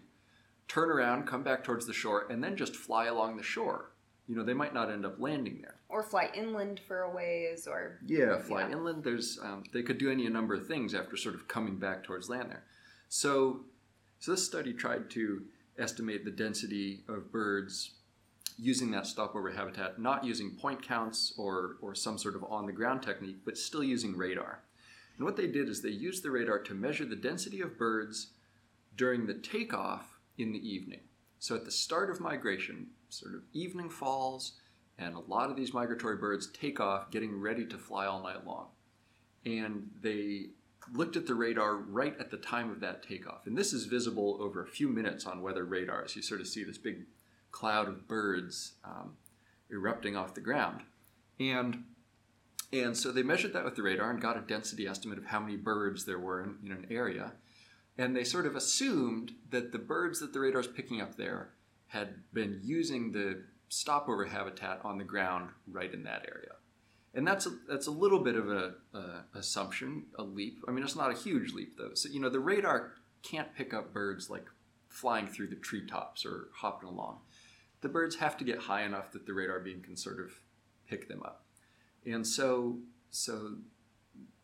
turn 0.67 0.89
around, 0.89 1.27
come 1.27 1.43
back 1.43 1.63
towards 1.63 1.85
the 1.85 1.93
shore, 1.93 2.25
and 2.31 2.43
then 2.43 2.57
just 2.57 2.75
fly 2.75 3.05
along 3.05 3.37
the 3.37 3.43
shore. 3.43 3.91
You 4.27 4.35
know, 4.35 4.43
they 4.43 4.55
might 4.55 4.73
not 4.73 4.89
end 4.89 5.05
up 5.05 5.19
landing 5.19 5.59
there. 5.61 5.75
Or 5.87 6.01
fly 6.01 6.31
inland 6.33 6.81
for 6.87 7.01
a 7.01 7.11
ways, 7.11 7.67
or 7.67 7.99
yeah, 8.07 8.39
fly 8.39 8.61
yeah. 8.61 8.71
inland. 8.71 9.03
There's 9.03 9.37
um, 9.39 9.65
they 9.71 9.83
could 9.83 9.99
do 9.99 10.09
any 10.09 10.27
number 10.29 10.55
of 10.55 10.65
things 10.65 10.95
after 10.95 11.15
sort 11.15 11.35
of 11.35 11.47
coming 11.47 11.77
back 11.77 12.03
towards 12.03 12.27
land 12.27 12.49
there. 12.49 12.63
So, 13.15 13.61
so 14.19 14.31
this 14.31 14.45
study 14.45 14.73
tried 14.73 15.09
to 15.11 15.43
estimate 15.79 16.25
the 16.25 16.31
density 16.31 17.05
of 17.07 17.31
birds 17.31 17.91
using 18.57 18.91
that 18.91 19.07
stopover 19.07 19.49
habitat, 19.51 19.97
not 19.97 20.25
using 20.25 20.51
point 20.51 20.85
counts 20.85 21.33
or, 21.37 21.77
or 21.81 21.95
some 21.95 22.17
sort 22.17 22.35
of 22.35 22.43
on 22.43 22.65
the 22.65 22.73
ground 22.73 23.03
technique, 23.03 23.37
but 23.45 23.57
still 23.57 23.85
using 23.85 24.17
radar. 24.17 24.63
And 25.15 25.23
what 25.23 25.37
they 25.37 25.47
did 25.47 25.69
is 25.69 25.81
they 25.81 25.91
used 25.91 26.23
the 26.23 26.29
radar 26.29 26.59
to 26.59 26.73
measure 26.73 27.05
the 27.05 27.15
density 27.15 27.61
of 27.61 27.77
birds 27.77 28.31
during 28.97 29.27
the 29.27 29.35
takeoff 29.35 30.19
in 30.37 30.51
the 30.51 30.69
evening. 30.69 30.99
So 31.39 31.55
at 31.55 31.63
the 31.63 31.71
start 31.71 32.09
of 32.09 32.19
migration, 32.19 32.87
sort 33.07 33.33
of 33.33 33.43
evening 33.53 33.89
falls, 33.89 34.59
and 34.97 35.15
a 35.15 35.19
lot 35.19 35.49
of 35.49 35.55
these 35.55 35.73
migratory 35.73 36.17
birds 36.17 36.47
take 36.47 36.81
off 36.81 37.11
getting 37.11 37.39
ready 37.39 37.65
to 37.65 37.77
fly 37.77 38.07
all 38.07 38.21
night 38.21 38.45
long. 38.45 38.67
And 39.45 39.89
they 40.01 40.47
looked 40.93 41.15
at 41.15 41.27
the 41.27 41.35
radar 41.35 41.75
right 41.75 42.15
at 42.19 42.31
the 42.31 42.37
time 42.37 42.69
of 42.69 42.79
that 42.81 43.03
takeoff. 43.03 43.45
And 43.45 43.57
this 43.57 43.73
is 43.73 43.85
visible 43.85 44.37
over 44.39 44.63
a 44.63 44.67
few 44.67 44.87
minutes 44.87 45.25
on 45.25 45.41
weather 45.41 45.65
radars. 45.65 46.15
You 46.15 46.21
sort 46.21 46.41
of 46.41 46.47
see 46.47 46.63
this 46.63 46.77
big 46.77 47.05
cloud 47.51 47.87
of 47.87 48.07
birds 48.07 48.73
um, 48.83 49.15
erupting 49.71 50.15
off 50.15 50.33
the 50.33 50.41
ground. 50.41 50.81
And 51.39 51.83
and 52.73 52.97
so 52.97 53.11
they 53.11 53.23
measured 53.23 53.53
that 53.53 53.63
with 53.63 53.75
the 53.75 53.83
radar 53.83 54.09
and 54.09 54.19
got 54.19 54.37
a 54.37 54.41
density 54.41 54.87
estimate 54.87 55.17
of 55.17 55.25
how 55.25 55.39
many 55.39 55.55
birds 55.55 56.03
there 56.03 56.19
were 56.19 56.43
in, 56.43 56.57
in 56.65 56.71
an 56.71 56.87
area. 56.89 57.33
And 57.97 58.15
they 58.15 58.23
sort 58.23 58.45
of 58.45 58.55
assumed 58.55 59.33
that 59.51 59.71
the 59.71 59.79
birds 59.79 60.19
that 60.19 60.33
the 60.33 60.39
radar 60.39 60.61
is 60.61 60.67
picking 60.67 60.99
up 60.99 61.15
there 61.15 61.51
had 61.87 62.15
been 62.33 62.59
using 62.63 63.11
the 63.11 63.43
stopover 63.69 64.25
habitat 64.25 64.81
on 64.83 64.97
the 64.97 65.03
ground 65.03 65.49
right 65.67 65.93
in 65.93 66.03
that 66.03 66.25
area. 66.27 66.53
And 67.15 67.25
that's 67.25 67.45
a, 67.45 67.51
that's 67.67 67.87
a 67.87 67.91
little 67.91 68.19
bit 68.19 68.35
of 68.35 68.49
a, 68.49 68.73
a 68.93 69.23
assumption, 69.35 70.03
a 70.19 70.23
leap. 70.23 70.59
I 70.67 70.71
mean, 70.71 70.83
it's 70.83 70.97
not 70.97 71.11
a 71.11 71.17
huge 71.17 71.53
leap 71.53 71.77
though. 71.77 71.93
So 71.93 72.09
you 72.09 72.19
know, 72.19 72.29
the 72.29 72.39
radar 72.39 72.91
can't 73.23 73.55
pick 73.55 73.73
up 73.73 73.93
birds 73.93 74.29
like 74.29 74.45
flying 74.89 75.27
through 75.27 75.47
the 75.47 75.55
treetops 75.55 76.25
or 76.25 76.49
hopping 76.53 76.89
along. 76.89 77.19
The 77.81 77.89
birds 77.89 78.17
have 78.17 78.37
to 78.37 78.43
get 78.43 78.59
high 78.59 78.83
enough 78.83 79.11
that 79.11 79.25
the 79.25 79.33
radar 79.33 79.59
beam 79.59 79.81
can 79.81 79.95
sort 79.95 80.19
of 80.19 80.31
pick 80.89 81.07
them 81.07 81.21
up. 81.23 81.45
And 82.05 82.25
so, 82.25 82.79
so 83.09 83.55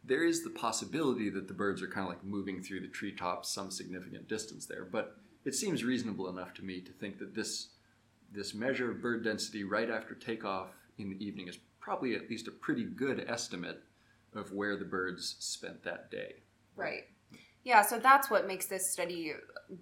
there 0.03 0.23
is 0.23 0.43
the 0.43 0.49
possibility 0.49 1.29
that 1.29 1.47
the 1.47 1.53
birds 1.53 1.81
are 1.81 1.87
kind 1.87 2.05
of 2.05 2.09
like 2.09 2.23
moving 2.23 2.61
through 2.61 2.81
the 2.81 2.87
treetops 2.87 3.49
some 3.49 3.69
significant 3.69 4.27
distance 4.27 4.65
there. 4.65 4.85
But 4.85 5.17
it 5.45 5.55
seems 5.55 5.83
reasonable 5.83 6.29
enough 6.29 6.53
to 6.55 6.63
me 6.63 6.81
to 6.81 6.91
think 6.91 7.19
that 7.19 7.35
this 7.35 7.67
this 8.33 8.53
measure 8.53 8.89
of 8.89 9.01
bird 9.01 9.25
density 9.25 9.65
right 9.65 9.89
after 9.89 10.15
takeoff 10.15 10.69
in 10.97 11.09
the 11.09 11.25
evening 11.25 11.49
is 11.49 11.59
probably 11.81 12.15
at 12.15 12.29
least 12.29 12.47
a 12.47 12.51
pretty 12.51 12.85
good 12.85 13.25
estimate 13.27 13.83
of 14.33 14.53
where 14.53 14.77
the 14.77 14.85
birds 14.85 15.35
spent 15.39 15.83
that 15.83 16.09
day. 16.09 16.35
Right. 16.77 17.03
Yeah, 17.63 17.81
so 17.81 17.99
that's 17.99 18.29
what 18.29 18.47
makes 18.47 18.67
this 18.67 18.89
study 18.89 19.33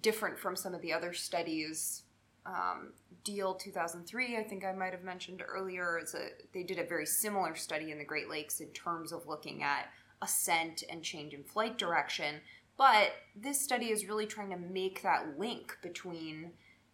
different 0.02 0.38
from 0.38 0.56
some 0.56 0.74
of 0.74 0.82
the 0.82 0.92
other 0.92 1.12
studies. 1.12 2.02
Um, 2.44 2.92
Diehl 3.24 3.58
2003, 3.58 4.36
I 4.36 4.42
think 4.42 4.64
I 4.64 4.72
might 4.72 4.92
have 4.92 5.04
mentioned 5.04 5.42
earlier, 5.46 5.98
is 6.02 6.14
a, 6.14 6.28
they 6.52 6.62
did 6.62 6.78
a 6.78 6.84
very 6.84 7.06
similar 7.06 7.54
study 7.54 7.90
in 7.90 7.98
the 7.98 8.04
Great 8.04 8.28
Lakes 8.28 8.60
in 8.60 8.68
terms 8.68 9.12
of 9.12 9.26
looking 9.26 9.62
at 9.62 9.86
ascent 10.22 10.82
and 10.90 11.02
change 11.02 11.32
in 11.32 11.44
flight 11.44 11.78
direction. 11.78 12.36
But 12.76 13.12
this 13.36 13.60
study 13.60 13.86
is 13.86 14.06
really 14.06 14.26
trying 14.26 14.50
to 14.50 14.56
make 14.56 15.02
that 15.02 15.38
link 15.38 15.76
between 15.82 16.52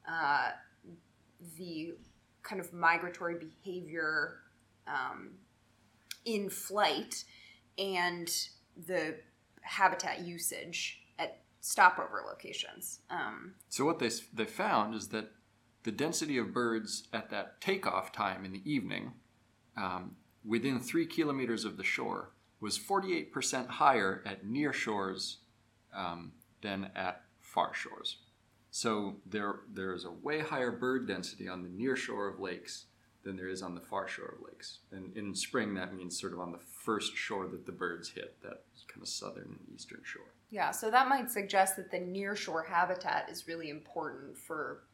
uh, 0.08 0.50
the 1.56 1.94
kind 2.42 2.60
of 2.60 2.72
migratory 2.72 3.36
behavior 3.36 4.38
um, 4.86 5.32
in 6.24 6.50
flight 6.50 7.24
and 7.78 8.30
the 8.86 9.16
habitat 9.62 10.20
usage 10.20 11.00
at 11.18 11.40
stopover 11.60 12.22
locations. 12.26 13.00
Um, 13.10 13.54
so 13.68 13.84
what 13.84 13.98
they 13.98 14.10
they 14.32 14.44
found 14.44 14.94
is 14.94 15.08
that 15.08 15.30
the 15.82 15.92
density 15.92 16.36
of 16.36 16.52
birds 16.52 17.08
at 17.12 17.30
that 17.30 17.60
takeoff 17.60 18.12
time 18.12 18.44
in 18.44 18.52
the 18.52 18.70
evening, 18.70 19.12
um, 19.76 20.16
within 20.44 20.80
three 20.80 21.06
kilometers 21.06 21.64
of 21.64 21.76
the 21.76 21.84
shore, 21.84 22.32
was 22.60 22.78
48% 22.78 23.68
higher 23.68 24.22
at 24.26 24.44
near 24.44 24.72
shores 24.72 25.38
um, 25.94 26.32
than 26.62 26.90
at 26.96 27.22
far 27.40 27.72
shores. 27.72 28.18
So 28.70 29.16
there, 29.24 29.60
there 29.72 29.94
is 29.94 30.04
a 30.04 30.10
way 30.10 30.40
higher 30.40 30.72
bird 30.72 31.06
density 31.06 31.48
on 31.48 31.62
the 31.62 31.68
near 31.68 31.94
shore 31.96 32.28
of 32.28 32.40
lakes 32.40 32.86
than 33.26 33.36
there 33.36 33.48
is 33.48 33.60
on 33.60 33.74
the 33.74 33.80
far 33.80 34.06
shore 34.06 34.36
of 34.38 34.46
lakes. 34.46 34.78
And 34.92 35.14
in 35.16 35.34
spring, 35.34 35.74
that 35.74 35.92
means 35.92 36.18
sort 36.18 36.32
of 36.32 36.38
on 36.38 36.52
the 36.52 36.58
first 36.58 37.16
shore 37.16 37.48
that 37.48 37.66
the 37.66 37.72
birds 37.72 38.08
hit, 38.08 38.40
that 38.42 38.62
kind 38.86 39.02
of 39.02 39.08
southern 39.08 39.58
and 39.58 39.74
eastern 39.74 40.00
shore. 40.04 40.30
Yeah, 40.48 40.70
so 40.70 40.92
that 40.92 41.08
might 41.08 41.28
suggest 41.30 41.74
that 41.76 41.90
the 41.90 41.98
near 41.98 42.36
shore 42.36 42.62
habitat 42.62 43.28
is 43.28 43.48
really 43.48 43.68
important 43.68 44.38
for 44.38 44.84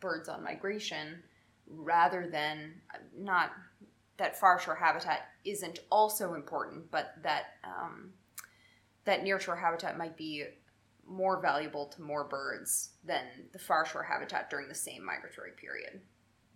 birds 0.00 0.30
on 0.30 0.42
migration 0.42 1.22
rather 1.68 2.26
than 2.26 2.80
not 3.16 3.50
that 4.16 4.40
far 4.40 4.58
shore 4.58 4.74
habitat 4.74 5.28
isn't 5.44 5.80
also 5.90 6.32
important, 6.32 6.90
but 6.90 7.14
that 7.22 7.44
um, 7.64 8.14
that 9.04 9.22
near 9.22 9.38
shore 9.38 9.56
habitat 9.56 9.98
might 9.98 10.16
be 10.16 10.44
more 11.06 11.40
valuable 11.42 11.86
to 11.86 12.02
more 12.02 12.24
birds 12.24 12.90
than 13.04 13.24
the 13.52 13.58
far 13.58 13.84
shore 13.84 14.02
habitat 14.02 14.48
during 14.48 14.68
the 14.68 14.74
same 14.74 15.04
migratory 15.04 15.52
period. 15.52 16.00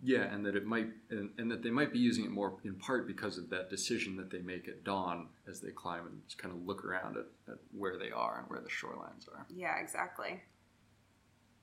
Yeah, 0.03 0.23
and 0.23 0.45
that 0.45 0.55
it 0.55 0.65
might, 0.65 0.87
and, 1.09 1.31
and, 1.37 1.49
that 1.49 1.63
they 1.63 1.69
might 1.69 1.91
be 1.91 1.99
using 1.99 2.25
it 2.25 2.31
more 2.31 2.57
in 2.63 2.75
part 2.75 3.07
because 3.07 3.37
of 3.37 3.49
that 3.49 3.69
decision 3.69 4.17
that 4.17 4.29
they 4.29 4.39
make 4.39 4.67
at 4.67 4.83
dawn 4.83 5.29
as 5.47 5.61
they 5.61 5.71
climb 5.71 6.05
and 6.05 6.21
just 6.27 6.37
kind 6.37 6.53
of 6.53 6.65
look 6.65 6.85
around 6.85 7.17
at, 7.17 7.25
at 7.51 7.57
where 7.71 7.97
they 7.97 8.11
are 8.11 8.39
and 8.39 8.49
where 8.49 8.59
the 8.59 8.69
shorelines 8.69 9.27
are. 9.33 9.45
Yeah, 9.49 9.79
exactly. 9.81 10.41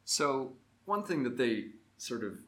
So, 0.04 0.54
one 0.86 1.04
thing 1.04 1.22
that 1.24 1.36
they 1.36 1.66
sort 1.98 2.24
of 2.24 2.38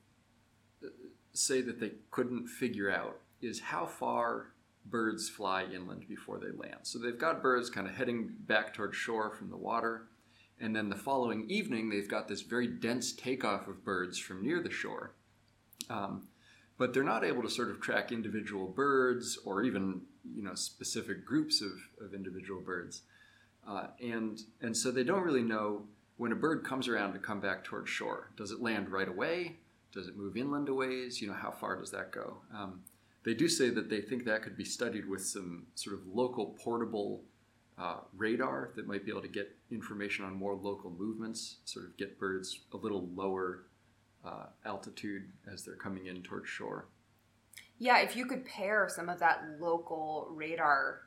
uh, 0.83 0.89
say 1.33 1.61
that 1.61 1.79
they 1.79 1.93
couldn't 2.11 2.49
figure 2.49 2.91
out 2.91 3.19
is 3.41 3.61
how 3.61 3.87
far 3.87 4.47
birds 4.87 5.29
fly 5.29 5.65
inland 5.65 6.09
before 6.09 6.39
they 6.39 6.51
land. 6.51 6.81
So, 6.83 6.99
they've 6.99 7.19
got 7.19 7.43
birds 7.43 7.71
kind 7.71 7.87
of 7.87 7.95
heading 7.95 8.33
back 8.41 8.75
toward 8.75 8.95
shore 8.95 9.31
from 9.31 9.51
the 9.51 9.57
water 9.57 10.07
and 10.61 10.75
then 10.75 10.89
the 10.89 10.97
following 10.97 11.49
evening, 11.51 11.91
they've 11.91 12.09
got 12.09 12.29
this 12.29 12.43
very 12.43 12.67
dense 12.67 13.13
takeoff 13.13 13.67
of 13.67 13.85
birds 13.85 14.19
from 14.19 14.43
near 14.43 14.63
the 14.63 14.71
shore. 14.71 15.13
Um, 15.91 16.29
but 16.77 16.93
they're 16.93 17.05
not 17.05 17.25
able 17.25 17.43
to 17.43 17.51
sort 17.51 17.71
of 17.71 17.81
track 17.81 18.11
individual 18.11 18.67
birds 18.67 19.39
or 19.45 19.63
even 19.63 20.03
you 20.35 20.43
know 20.43 20.55
specific 20.55 21.25
groups 21.25 21.61
of, 21.61 21.73
of 22.05 22.15
individual 22.15 22.61
birds. 22.61 23.03
Uh, 23.67 23.87
and 24.03 24.43
and 24.61 24.77
so 24.77 24.91
they 24.91 25.05
don't 25.05 25.23
really 25.23 25.43
know 25.43 25.85
when 26.17 26.33
a 26.33 26.37
bird 26.37 26.65
comes 26.65 26.89
around 26.89 27.13
to 27.13 27.19
come 27.19 27.41
back 27.41 27.65
towards 27.65 27.91
shore. 27.91 28.31
Does 28.37 28.51
it 28.51 28.61
land 28.61 28.89
right 28.89 29.09
away? 29.09 29.57
Does 29.93 30.09
it 30.09 30.17
move 30.17 30.37
inland 30.37 30.69
a 30.69 30.75
ways? 30.75 31.21
You 31.21 31.29
know, 31.29 31.35
how 31.35 31.51
far 31.51 31.77
does 31.77 31.91
that 31.93 32.11
go? 32.11 32.39
Um, 32.55 32.81
they 33.25 33.35
do 33.35 33.49
say 33.49 33.71
that 33.71 33.89
they 33.89 34.01
think 34.01 34.25
that 34.25 34.43
could 34.43 34.57
be 34.57 34.65
studied 34.65 35.09
with 35.09 35.25
some 35.25 35.67
sort 35.75 35.97
of 35.97 36.07
local 36.07 36.57
portable 36.63 37.23
uh, 37.79 37.99
radar 38.17 38.71
that 38.77 38.87
might 38.87 39.05
be 39.05 39.11
able 39.11 39.23
to 39.23 39.29
get 39.29 39.57
information 39.71 40.25
on 40.25 40.35
more 40.35 40.55
local 40.55 40.91
movements, 40.91 41.57
sort 41.65 41.87
of 41.87 41.97
get 41.97 42.19
birds 42.19 42.61
a 42.73 42.77
little 42.77 43.09
lower 43.15 43.63
uh, 44.25 44.47
altitude 44.65 45.31
as 45.53 45.65
they're 45.65 45.77
coming 45.77 46.07
in 46.07 46.23
towards 46.23 46.49
shore. 46.49 46.89
Yeah, 47.79 47.99
if 48.01 48.17
you 48.17 48.27
could 48.27 48.45
pair 48.45 48.89
some 48.89 49.09
of 49.09 49.19
that 49.19 49.43
local 49.61 50.29
radar 50.31 51.01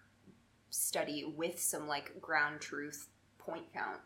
study 0.69 1.33
with 1.35 1.59
some 1.59 1.87
like 1.87 2.19
ground 2.21 2.61
truth 2.61 3.07
point 3.37 3.71
count 3.73 4.01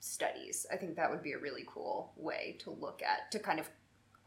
studies, 0.00 0.66
I 0.72 0.76
think 0.76 0.96
that 0.96 1.10
would 1.10 1.22
be 1.22 1.32
a 1.32 1.38
really 1.38 1.64
cool 1.66 2.12
way 2.16 2.56
to 2.60 2.70
look 2.70 3.02
at 3.02 3.30
to 3.32 3.38
kind 3.38 3.60
of 3.60 3.68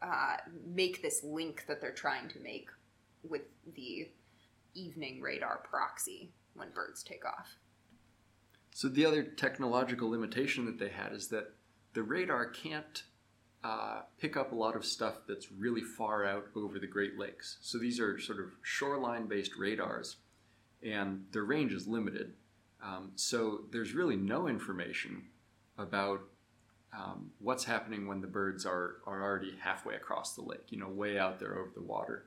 uh, 0.02 0.36
make 0.66 1.02
this 1.02 1.24
link 1.24 1.64
that 1.66 1.80
they're 1.80 1.92
trying 1.92 2.28
to 2.28 2.40
make 2.40 2.68
with 3.28 3.42
the 3.74 4.08
evening 4.74 5.20
radar 5.20 5.58
proxy 5.58 6.30
when 6.54 6.70
birds 6.70 7.02
take 7.02 7.24
off. 7.24 7.56
So 8.74 8.88
the 8.88 9.06
other 9.06 9.22
technological 9.24 10.10
limitation 10.10 10.66
that 10.66 10.78
they 10.78 10.90
had 10.90 11.12
is 11.12 11.28
that 11.28 11.54
the 11.94 12.02
radar 12.02 12.46
can't 12.46 13.02
uh, 13.64 14.02
pick 14.20 14.36
up 14.36 14.52
a 14.52 14.54
lot 14.54 14.76
of 14.76 14.84
stuff 14.84 15.14
that's 15.26 15.50
really 15.50 15.82
far 15.82 16.24
out 16.24 16.46
over 16.54 16.78
the 16.78 16.86
Great 16.86 17.18
Lakes. 17.18 17.58
So 17.60 17.78
these 17.78 17.98
are 17.98 18.18
sort 18.18 18.38
of 18.38 18.52
shoreline-based 18.62 19.56
radars, 19.58 20.16
and 20.82 21.24
their 21.32 21.44
range 21.44 21.72
is 21.72 21.88
limited. 21.88 22.34
Um, 22.82 23.10
so 23.16 23.62
there's 23.72 23.94
really 23.94 24.16
no 24.16 24.46
information 24.46 25.24
about 25.76 26.20
um, 26.96 27.30
what's 27.40 27.64
happening 27.64 28.06
when 28.06 28.20
the 28.20 28.26
birds 28.26 28.64
are, 28.64 28.96
are 29.06 29.22
already 29.22 29.54
halfway 29.60 29.94
across 29.94 30.34
the 30.34 30.42
lake, 30.42 30.70
you 30.70 30.78
know, 30.78 30.88
way 30.88 31.18
out 31.18 31.38
there 31.38 31.58
over 31.58 31.70
the 31.74 31.82
water. 31.82 32.26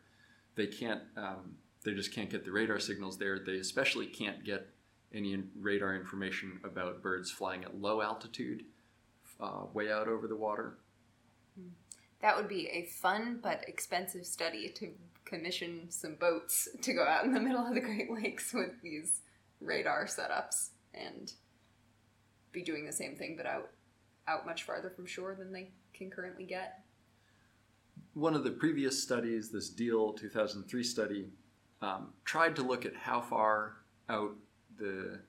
They 0.55 0.67
can't, 0.67 1.01
um, 1.15 1.55
they 1.83 1.93
just 1.93 2.13
can't 2.13 2.29
get 2.29 2.43
the 2.45 2.51
radar 2.51 2.79
signals 2.79 3.17
there. 3.17 3.39
They 3.39 3.55
especially 3.55 4.05
can't 4.05 4.43
get 4.43 4.67
any 5.13 5.41
radar 5.59 5.95
information 5.95 6.59
about 6.63 7.01
birds 7.01 7.31
flying 7.31 7.63
at 7.63 7.79
low 7.79 8.01
altitude, 8.01 8.65
uh, 9.39 9.63
way 9.73 9.91
out 9.91 10.07
over 10.07 10.27
the 10.27 10.35
water. 10.35 10.77
That 12.21 12.37
would 12.37 12.47
be 12.47 12.67
a 12.67 12.85
fun 12.85 13.39
but 13.41 13.63
expensive 13.67 14.25
study 14.25 14.69
to 14.75 14.91
commission 15.25 15.87
some 15.89 16.15
boats 16.15 16.67
to 16.81 16.93
go 16.93 17.05
out 17.05 17.25
in 17.25 17.33
the 17.33 17.39
middle 17.39 17.65
of 17.65 17.73
the 17.73 17.79
Great 17.81 18.11
Lakes 18.11 18.53
with 18.53 18.81
these 18.83 19.21
radar 19.59 20.05
setups 20.05 20.69
and 20.93 21.33
be 22.51 22.61
doing 22.61 22.85
the 22.85 22.91
same 22.91 23.15
thing 23.15 23.35
but 23.37 23.45
out 23.45 23.69
out 24.27 24.45
much 24.45 24.63
farther 24.63 24.89
from 24.89 25.05
shore 25.05 25.35
than 25.37 25.51
they 25.51 25.69
can 25.93 26.09
currently 26.11 26.43
get. 26.45 26.83
one 28.13 28.35
of 28.35 28.43
the 28.43 28.51
previous 28.51 29.01
studies, 29.01 29.49
this 29.51 29.69
Diehl 29.73 30.15
2003 30.17 30.83
study, 30.83 31.29
um, 31.81 32.09
tried 32.25 32.55
to 32.57 32.61
look 32.61 32.85
at 32.85 32.95
how 32.95 33.21
far 33.21 33.77
out 34.09 34.35
the 34.77 35.19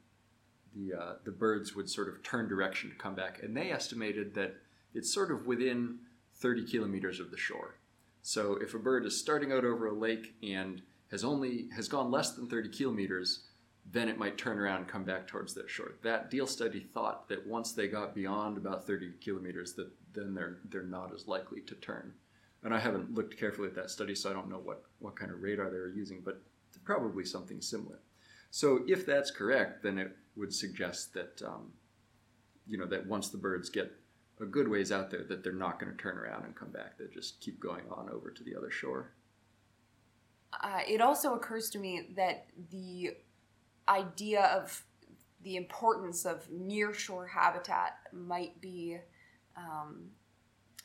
the 0.75 0.95
uh, 0.95 1.13
the 1.25 1.31
birds 1.31 1.75
would 1.75 1.89
sort 1.89 2.09
of 2.09 2.23
turn 2.23 2.49
direction 2.49 2.91
to 2.91 2.97
come 2.97 3.15
back, 3.15 3.41
and 3.43 3.57
they 3.57 3.71
estimated 3.71 4.35
that 4.35 4.55
it's 4.95 5.13
sort 5.13 5.31
of 5.31 5.47
within 5.47 5.99
30 6.43 6.67
kilometers 6.67 7.21
of 7.21 7.31
the 7.31 7.37
shore. 7.37 7.77
So 8.21 8.57
if 8.57 8.75
a 8.75 8.79
bird 8.79 9.07
is 9.07 9.19
starting 9.19 9.53
out 9.53 9.65
over 9.65 9.87
a 9.87 9.95
lake 9.95 10.35
and 10.43 10.83
has 11.11 11.25
only 11.25 11.69
has 11.75 11.89
gone 11.89 12.11
less 12.11 12.33
than 12.33 12.49
30 12.49 12.69
kilometers, 12.69 13.45
then 13.91 14.09
it 14.09 14.19
might 14.19 14.39
turn 14.39 14.59
around 14.59 14.79
and 14.79 14.89
come 14.89 15.05
back 15.05 15.27
towards 15.27 15.55
that 15.55 15.71
shore. 15.71 15.95
That 16.03 16.31
Diehl 16.31 16.49
study 16.49 16.81
thought 16.81 17.29
that 17.29 17.47
once 17.47 17.73
they 17.73 17.89
got 17.89 18.15
beyond 18.15 18.57
about 18.57 18.87
30 18.87 19.13
kilometers, 19.21 19.75
that 19.75 19.91
then 20.13 20.35
they're 20.35 20.59
they're 20.69 20.83
not 20.83 21.15
as 21.15 21.27
likely 21.27 21.61
to 21.63 21.75
turn. 21.77 22.13
And 22.65 22.75
I 22.75 22.79
haven't 22.79 23.15
looked 23.15 23.37
carefully 23.39 23.69
at 23.69 23.75
that 23.75 23.91
study, 23.91 24.15
so 24.15 24.31
I 24.31 24.33
don't 24.33 24.49
know 24.49 24.61
what, 24.63 24.85
what 25.01 25.17
kind 25.17 25.33
of 25.33 25.43
radar 25.43 25.69
they 25.69 25.79
were 25.79 25.89
using, 25.89 26.23
but 26.25 26.41
probably 26.85 27.25
something 27.25 27.61
similar. 27.61 27.99
So 28.53 28.85
if 28.87 29.05
that's 29.05 29.33
correct, 29.33 29.83
then 29.83 29.99
it 29.99 30.17
would 30.37 30.55
suggest 30.55 31.13
that 31.15 31.43
um, 31.45 31.73
you 32.69 32.79
know 32.79 32.87
that 32.87 33.07
once 33.07 33.29
the 33.31 33.39
birds 33.39 33.69
get 33.69 33.93
a 34.41 34.47
good 34.47 34.69
ways 34.69 34.91
out 34.91 35.11
there, 35.11 35.25
that 35.25 35.45
they're 35.45 35.53
not 35.53 35.79
going 35.79 35.93
to 35.93 35.99
turn 35.99 36.19
around 36.19 36.45
and 36.45 36.57
come 36.57 36.71
back. 36.71 36.99
They 36.99 37.05
just 37.13 37.41
keep 37.41 37.61
going 37.61 37.85
on 37.91 38.09
over 38.11 38.31
to 38.31 38.45
the 38.45 38.57
other 38.57 38.71
shore. 38.71 39.13
Uh, 40.61 40.81
it 40.87 41.01
also 41.01 41.35
occurs 41.35 41.71
to 41.71 41.79
me 41.79 42.09
that 42.17 42.47
the 42.71 43.17
idea 43.89 44.45
of 44.45 44.85
the 45.43 45.57
importance 45.57 46.25
of 46.25 46.49
nearshore 46.51 47.29
habitat 47.29 47.97
might 48.13 48.61
be 48.61 48.99
um, 49.57 50.11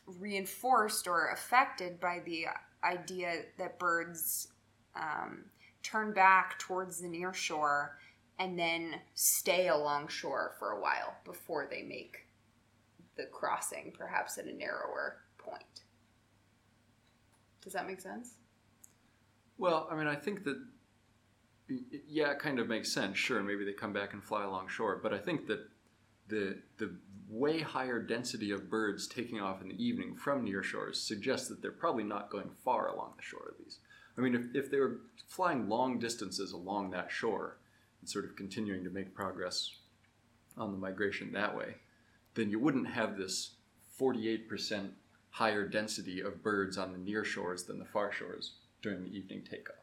reinforced 0.06 1.08
or 1.08 1.30
affected 1.30 2.00
by 2.00 2.22
the 2.26 2.46
idea 2.84 3.44
that 3.58 3.78
birds 3.78 4.48
um, 4.96 5.46
turn 5.84 6.14
back 6.14 6.58
towards 6.60 7.02
the 7.02 7.08
near 7.08 7.34
shore 7.34 7.98
and 8.40 8.58
then 8.58 8.96
stay 9.16 9.68
along 9.68 10.08
shore 10.08 10.54
for 10.60 10.72
a 10.72 10.82
while 10.82 11.16
before 11.26 11.68
they 11.70 11.82
make 11.82 12.27
the 13.18 13.26
crossing, 13.26 13.94
perhaps 13.98 14.38
at 14.38 14.46
a 14.46 14.54
narrower 14.54 15.18
point. 15.38 15.82
Does 17.62 17.74
that 17.74 17.88
make 17.88 18.00
sense? 18.00 18.36
Well, 19.58 19.88
I 19.92 19.96
mean, 19.96 20.08
I 20.08 20.16
think 20.16 20.44
that 20.46 20.58
yeah, 22.08 22.32
it 22.32 22.40
kind 22.40 22.60
of 22.60 22.68
makes 22.68 22.92
sense. 22.92 23.18
Sure, 23.18 23.44
maybe 23.44 23.66
they 23.66 23.74
come 23.74 23.92
back 23.92 24.14
and 24.14 24.24
fly 24.24 24.44
along 24.44 24.70
shore, 24.70 25.00
but 25.02 25.14
I 25.14 25.18
think 25.18 25.48
that 25.48 25.68
the 26.30 26.58
the 26.78 26.96
way 27.30 27.60
higher 27.60 28.02
density 28.02 28.52
of 28.52 28.70
birds 28.70 29.06
taking 29.08 29.42
off 29.42 29.62
in 29.62 29.68
the 29.70 29.84
evening 29.84 30.16
from 30.16 30.46
near 30.46 30.64
shores 30.64 31.00
suggests 31.00 31.50
that 31.50 31.62
they're 31.62 31.72
probably 31.72 32.04
not 32.04 32.30
going 32.30 32.50
far 32.64 32.88
along 32.88 33.14
the 33.18 33.24
shore 33.24 33.50
of 33.50 33.58
these. 33.58 33.80
I 34.18 34.22
mean, 34.22 34.34
if, 34.34 34.66
if 34.66 34.72
they 34.72 34.80
were 34.80 35.02
flying 35.28 35.68
long 35.68 36.00
distances 36.00 36.54
along 36.54 36.92
that 36.92 37.12
shore 37.12 37.58
and 38.00 38.10
sort 38.10 38.26
of 38.26 38.36
continuing 38.38 38.84
to 38.86 38.90
make 38.90 39.14
progress 39.14 39.76
on 40.58 40.72
the 40.72 40.78
migration 40.78 41.34
that 41.34 41.56
way, 41.56 41.76
then 42.38 42.52
you 42.52 42.60
wouldn't 42.60 42.88
have 42.88 43.18
this 43.18 43.56
48% 44.00 44.92
higher 45.32 45.68
density 45.68 46.22
of 46.22 46.44
birds 46.44 46.78
on 46.78 46.92
the 46.92 46.98
near 47.00 47.26
shores 47.26 47.64
than 47.64 47.80
the 47.80 47.86
far 47.86 48.12
shores 48.12 48.54
during 48.84 49.02
the 49.02 49.10
evening 49.10 49.42
takeoff. 49.42 49.76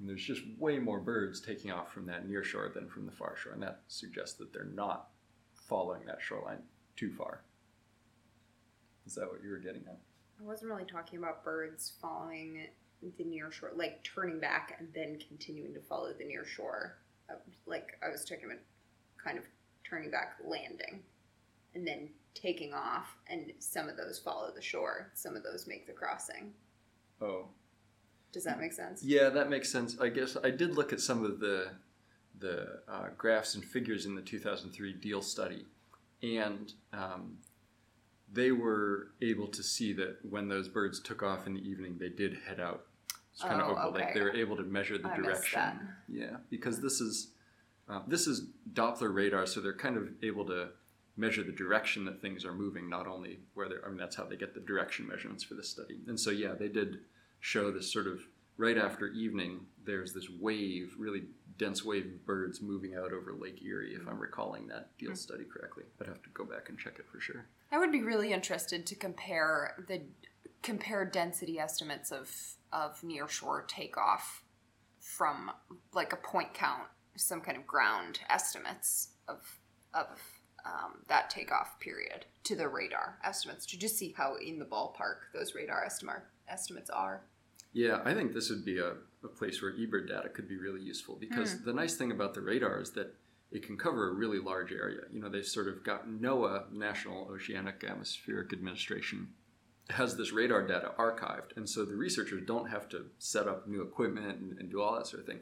And 0.00 0.08
there's 0.08 0.24
just 0.24 0.42
way 0.58 0.78
more 0.78 0.98
birds 0.98 1.40
taking 1.40 1.70
off 1.70 1.92
from 1.92 2.06
that 2.06 2.26
near 2.26 2.42
shore 2.42 2.70
than 2.74 2.88
from 2.88 3.04
the 3.04 3.12
far 3.12 3.36
shore, 3.36 3.52
and 3.52 3.62
that 3.62 3.82
suggests 3.86 4.38
that 4.38 4.52
they're 4.52 4.64
not 4.64 5.10
following 5.54 6.06
that 6.06 6.22
shoreline 6.22 6.62
too 6.96 7.12
far. 7.12 7.42
Is 9.06 9.14
that 9.16 9.30
what 9.30 9.42
you 9.42 9.50
were 9.50 9.58
getting 9.58 9.82
at? 9.86 9.98
I 10.40 10.44
wasn't 10.46 10.70
really 10.70 10.84
talking 10.84 11.18
about 11.18 11.44
birds 11.44 11.92
following 12.00 12.66
the 13.18 13.24
near 13.24 13.52
shore, 13.52 13.72
like 13.74 14.02
turning 14.04 14.40
back 14.40 14.76
and 14.78 14.88
then 14.94 15.18
continuing 15.28 15.74
to 15.74 15.80
follow 15.80 16.12
the 16.12 16.24
near 16.24 16.46
shore. 16.46 16.96
Uh, 17.28 17.34
like 17.66 17.98
I 18.02 18.08
was 18.08 18.24
talking 18.24 18.46
about 18.46 18.58
kind 19.22 19.36
of 19.36 19.44
turning 19.84 20.10
back, 20.10 20.36
landing, 20.46 21.02
and 21.74 21.86
then 21.86 22.10
taking 22.34 22.72
off, 22.72 23.16
and 23.28 23.52
some 23.58 23.88
of 23.88 23.96
those 23.96 24.18
follow 24.18 24.50
the 24.54 24.62
shore, 24.62 25.10
some 25.14 25.36
of 25.36 25.42
those 25.42 25.66
make 25.66 25.86
the 25.86 25.92
crossing. 25.92 26.52
Oh. 27.20 27.46
Does 28.32 28.44
that 28.44 28.60
make 28.60 28.72
sense? 28.72 29.02
Yeah, 29.02 29.30
that 29.30 29.48
makes 29.50 29.70
sense. 29.72 29.98
I 30.00 30.08
guess 30.10 30.36
I 30.42 30.50
did 30.50 30.74
look 30.74 30.92
at 30.92 31.00
some 31.00 31.24
of 31.24 31.40
the 31.40 31.70
the 32.38 32.80
uh, 32.88 33.06
graphs 33.16 33.56
and 33.56 33.64
figures 33.64 34.06
in 34.06 34.14
the 34.14 34.22
2003 34.22 34.94
Diehl 35.00 35.24
study, 35.24 35.66
and 36.22 36.72
um, 36.92 37.38
they 38.32 38.52
were 38.52 39.08
able 39.22 39.48
to 39.48 39.62
see 39.62 39.92
that 39.94 40.18
when 40.28 40.46
those 40.46 40.68
birds 40.68 41.00
took 41.00 41.22
off 41.22 41.46
in 41.48 41.54
the 41.54 41.68
evening, 41.68 41.96
they 41.98 42.10
did 42.10 42.36
head 42.46 42.60
out. 42.60 42.84
It's 43.32 43.42
kind 43.42 43.60
Oh, 43.60 43.70
of 43.72 43.78
over, 43.78 43.96
okay. 43.96 44.04
like 44.04 44.14
they 44.14 44.20
were 44.20 44.36
able 44.36 44.56
to 44.56 44.62
measure 44.62 44.98
the 44.98 45.08
I 45.08 45.16
direction. 45.16 45.88
Yeah, 46.08 46.36
because 46.50 46.80
this 46.80 47.00
is 47.00 47.32
uh, 47.88 48.02
this 48.06 48.26
is 48.26 48.48
Doppler 48.72 49.12
radar, 49.12 49.46
so 49.46 49.60
they're 49.60 49.72
kind 49.72 49.96
of 49.96 50.08
able 50.22 50.44
to 50.46 50.68
measure 51.18 51.42
the 51.42 51.52
direction 51.52 52.04
that 52.06 52.22
things 52.22 52.44
are 52.44 52.54
moving, 52.54 52.88
not 52.88 53.06
only 53.06 53.40
where 53.54 53.68
they're. 53.68 53.84
I 53.84 53.88
mean, 53.88 53.98
that's 53.98 54.16
how 54.16 54.24
they 54.24 54.36
get 54.36 54.54
the 54.54 54.60
direction 54.60 55.06
measurements 55.06 55.44
for 55.44 55.54
this 55.54 55.68
study. 55.68 55.98
And 56.06 56.18
so, 56.18 56.30
yeah, 56.30 56.54
they 56.58 56.68
did 56.68 57.00
show 57.40 57.70
this 57.70 57.92
sort 57.92 58.06
of 58.06 58.20
right 58.56 58.78
after 58.78 59.08
evening. 59.08 59.60
There's 59.84 60.12
this 60.12 60.28
wave, 60.30 60.94
really 60.98 61.24
dense 61.58 61.84
wave 61.84 62.06
of 62.06 62.24
birds 62.24 62.62
moving 62.62 62.94
out 62.94 63.12
over 63.12 63.34
Lake 63.38 63.60
Erie, 63.62 63.94
if 63.94 64.06
I'm 64.08 64.18
recalling 64.18 64.68
that 64.68 64.96
Diehl 64.98 65.08
mm-hmm. 65.08 65.14
study 65.14 65.44
correctly. 65.44 65.84
I'd 66.00 66.06
have 66.06 66.22
to 66.22 66.30
go 66.30 66.44
back 66.44 66.68
and 66.68 66.78
check 66.78 66.94
it 66.98 67.06
for 67.10 67.20
sure. 67.20 67.46
I 67.72 67.78
would 67.78 67.92
be 67.92 68.02
really 68.02 68.32
interested 68.32 68.86
to 68.86 68.94
compare 68.94 69.84
the 69.88 70.02
compare 70.62 71.04
density 71.04 71.58
estimates 71.58 72.10
of 72.10 72.30
of 72.72 73.00
nearshore 73.02 73.66
takeoff 73.66 74.44
from 75.00 75.50
like 75.92 76.12
a 76.12 76.16
point 76.16 76.54
count, 76.54 76.84
some 77.16 77.40
kind 77.40 77.56
of 77.56 77.66
ground 77.66 78.20
estimates 78.28 79.08
of 79.26 79.58
of 79.94 80.06
um, 80.68 80.98
that 81.08 81.30
takeoff 81.30 81.80
period 81.80 82.26
to 82.44 82.54
the 82.54 82.68
radar 82.68 83.18
estimates 83.24 83.66
to 83.66 83.78
just 83.78 83.96
see 83.96 84.14
how 84.16 84.36
in 84.36 84.58
the 84.58 84.64
ballpark 84.64 85.32
those 85.32 85.54
radar 85.54 85.84
estimate 85.84 86.22
estimates 86.48 86.90
are. 86.90 87.22
Yeah, 87.72 88.00
I 88.04 88.14
think 88.14 88.32
this 88.32 88.50
would 88.50 88.64
be 88.64 88.78
a, 88.78 88.94
a 89.24 89.28
place 89.28 89.62
where 89.62 89.72
eBird 89.72 90.08
data 90.08 90.28
could 90.28 90.48
be 90.48 90.56
really 90.56 90.80
useful 90.80 91.16
because 91.16 91.62
the 91.62 91.72
nice 91.72 91.96
thing 91.96 92.10
about 92.10 92.34
the 92.34 92.40
radar 92.40 92.80
is 92.80 92.92
that 92.92 93.14
it 93.50 93.62
can 93.62 93.76
cover 93.76 94.08
a 94.08 94.14
really 94.14 94.38
large 94.38 94.72
area. 94.72 95.02
You 95.12 95.20
know, 95.20 95.28
they've 95.28 95.46
sort 95.46 95.68
of 95.68 95.84
got 95.84 96.08
NOAA, 96.08 96.72
National 96.72 97.28
Oceanic 97.30 97.84
Atmospheric 97.84 98.52
Administration, 98.52 99.28
has 99.90 100.16
this 100.16 100.32
radar 100.32 100.66
data 100.66 100.92
archived, 100.98 101.56
and 101.56 101.68
so 101.68 101.84
the 101.84 101.94
researchers 101.94 102.42
don't 102.46 102.68
have 102.68 102.88
to 102.90 103.06
set 103.18 103.48
up 103.48 103.66
new 103.66 103.80
equipment 103.80 104.38
and, 104.38 104.58
and 104.58 104.70
do 104.70 104.82
all 104.82 104.94
that 104.96 105.06
sort 105.06 105.20
of 105.20 105.26
thing. 105.26 105.40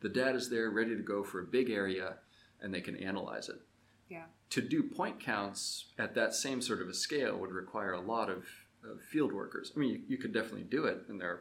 The 0.00 0.08
data 0.08 0.36
is 0.36 0.50
there, 0.50 0.70
ready 0.70 0.96
to 0.96 1.02
go 1.02 1.22
for 1.22 1.40
a 1.40 1.46
big 1.46 1.70
area, 1.70 2.14
and 2.60 2.74
they 2.74 2.80
can 2.80 2.96
analyze 2.96 3.48
it. 3.48 3.60
Yeah. 4.08 4.24
To 4.50 4.60
do 4.60 4.82
point 4.82 5.20
counts 5.20 5.86
at 5.98 6.14
that 6.14 6.34
same 6.34 6.60
sort 6.60 6.80
of 6.80 6.88
a 6.88 6.94
scale 6.94 7.36
would 7.38 7.52
require 7.52 7.92
a 7.92 8.00
lot 8.00 8.30
of, 8.30 8.44
of 8.84 9.02
field 9.10 9.32
workers. 9.32 9.72
I 9.74 9.78
mean, 9.78 9.90
you, 9.90 10.00
you 10.08 10.18
could 10.18 10.32
definitely 10.32 10.64
do 10.64 10.84
it, 10.84 11.04
and 11.08 11.20
there 11.20 11.30
are 11.30 11.40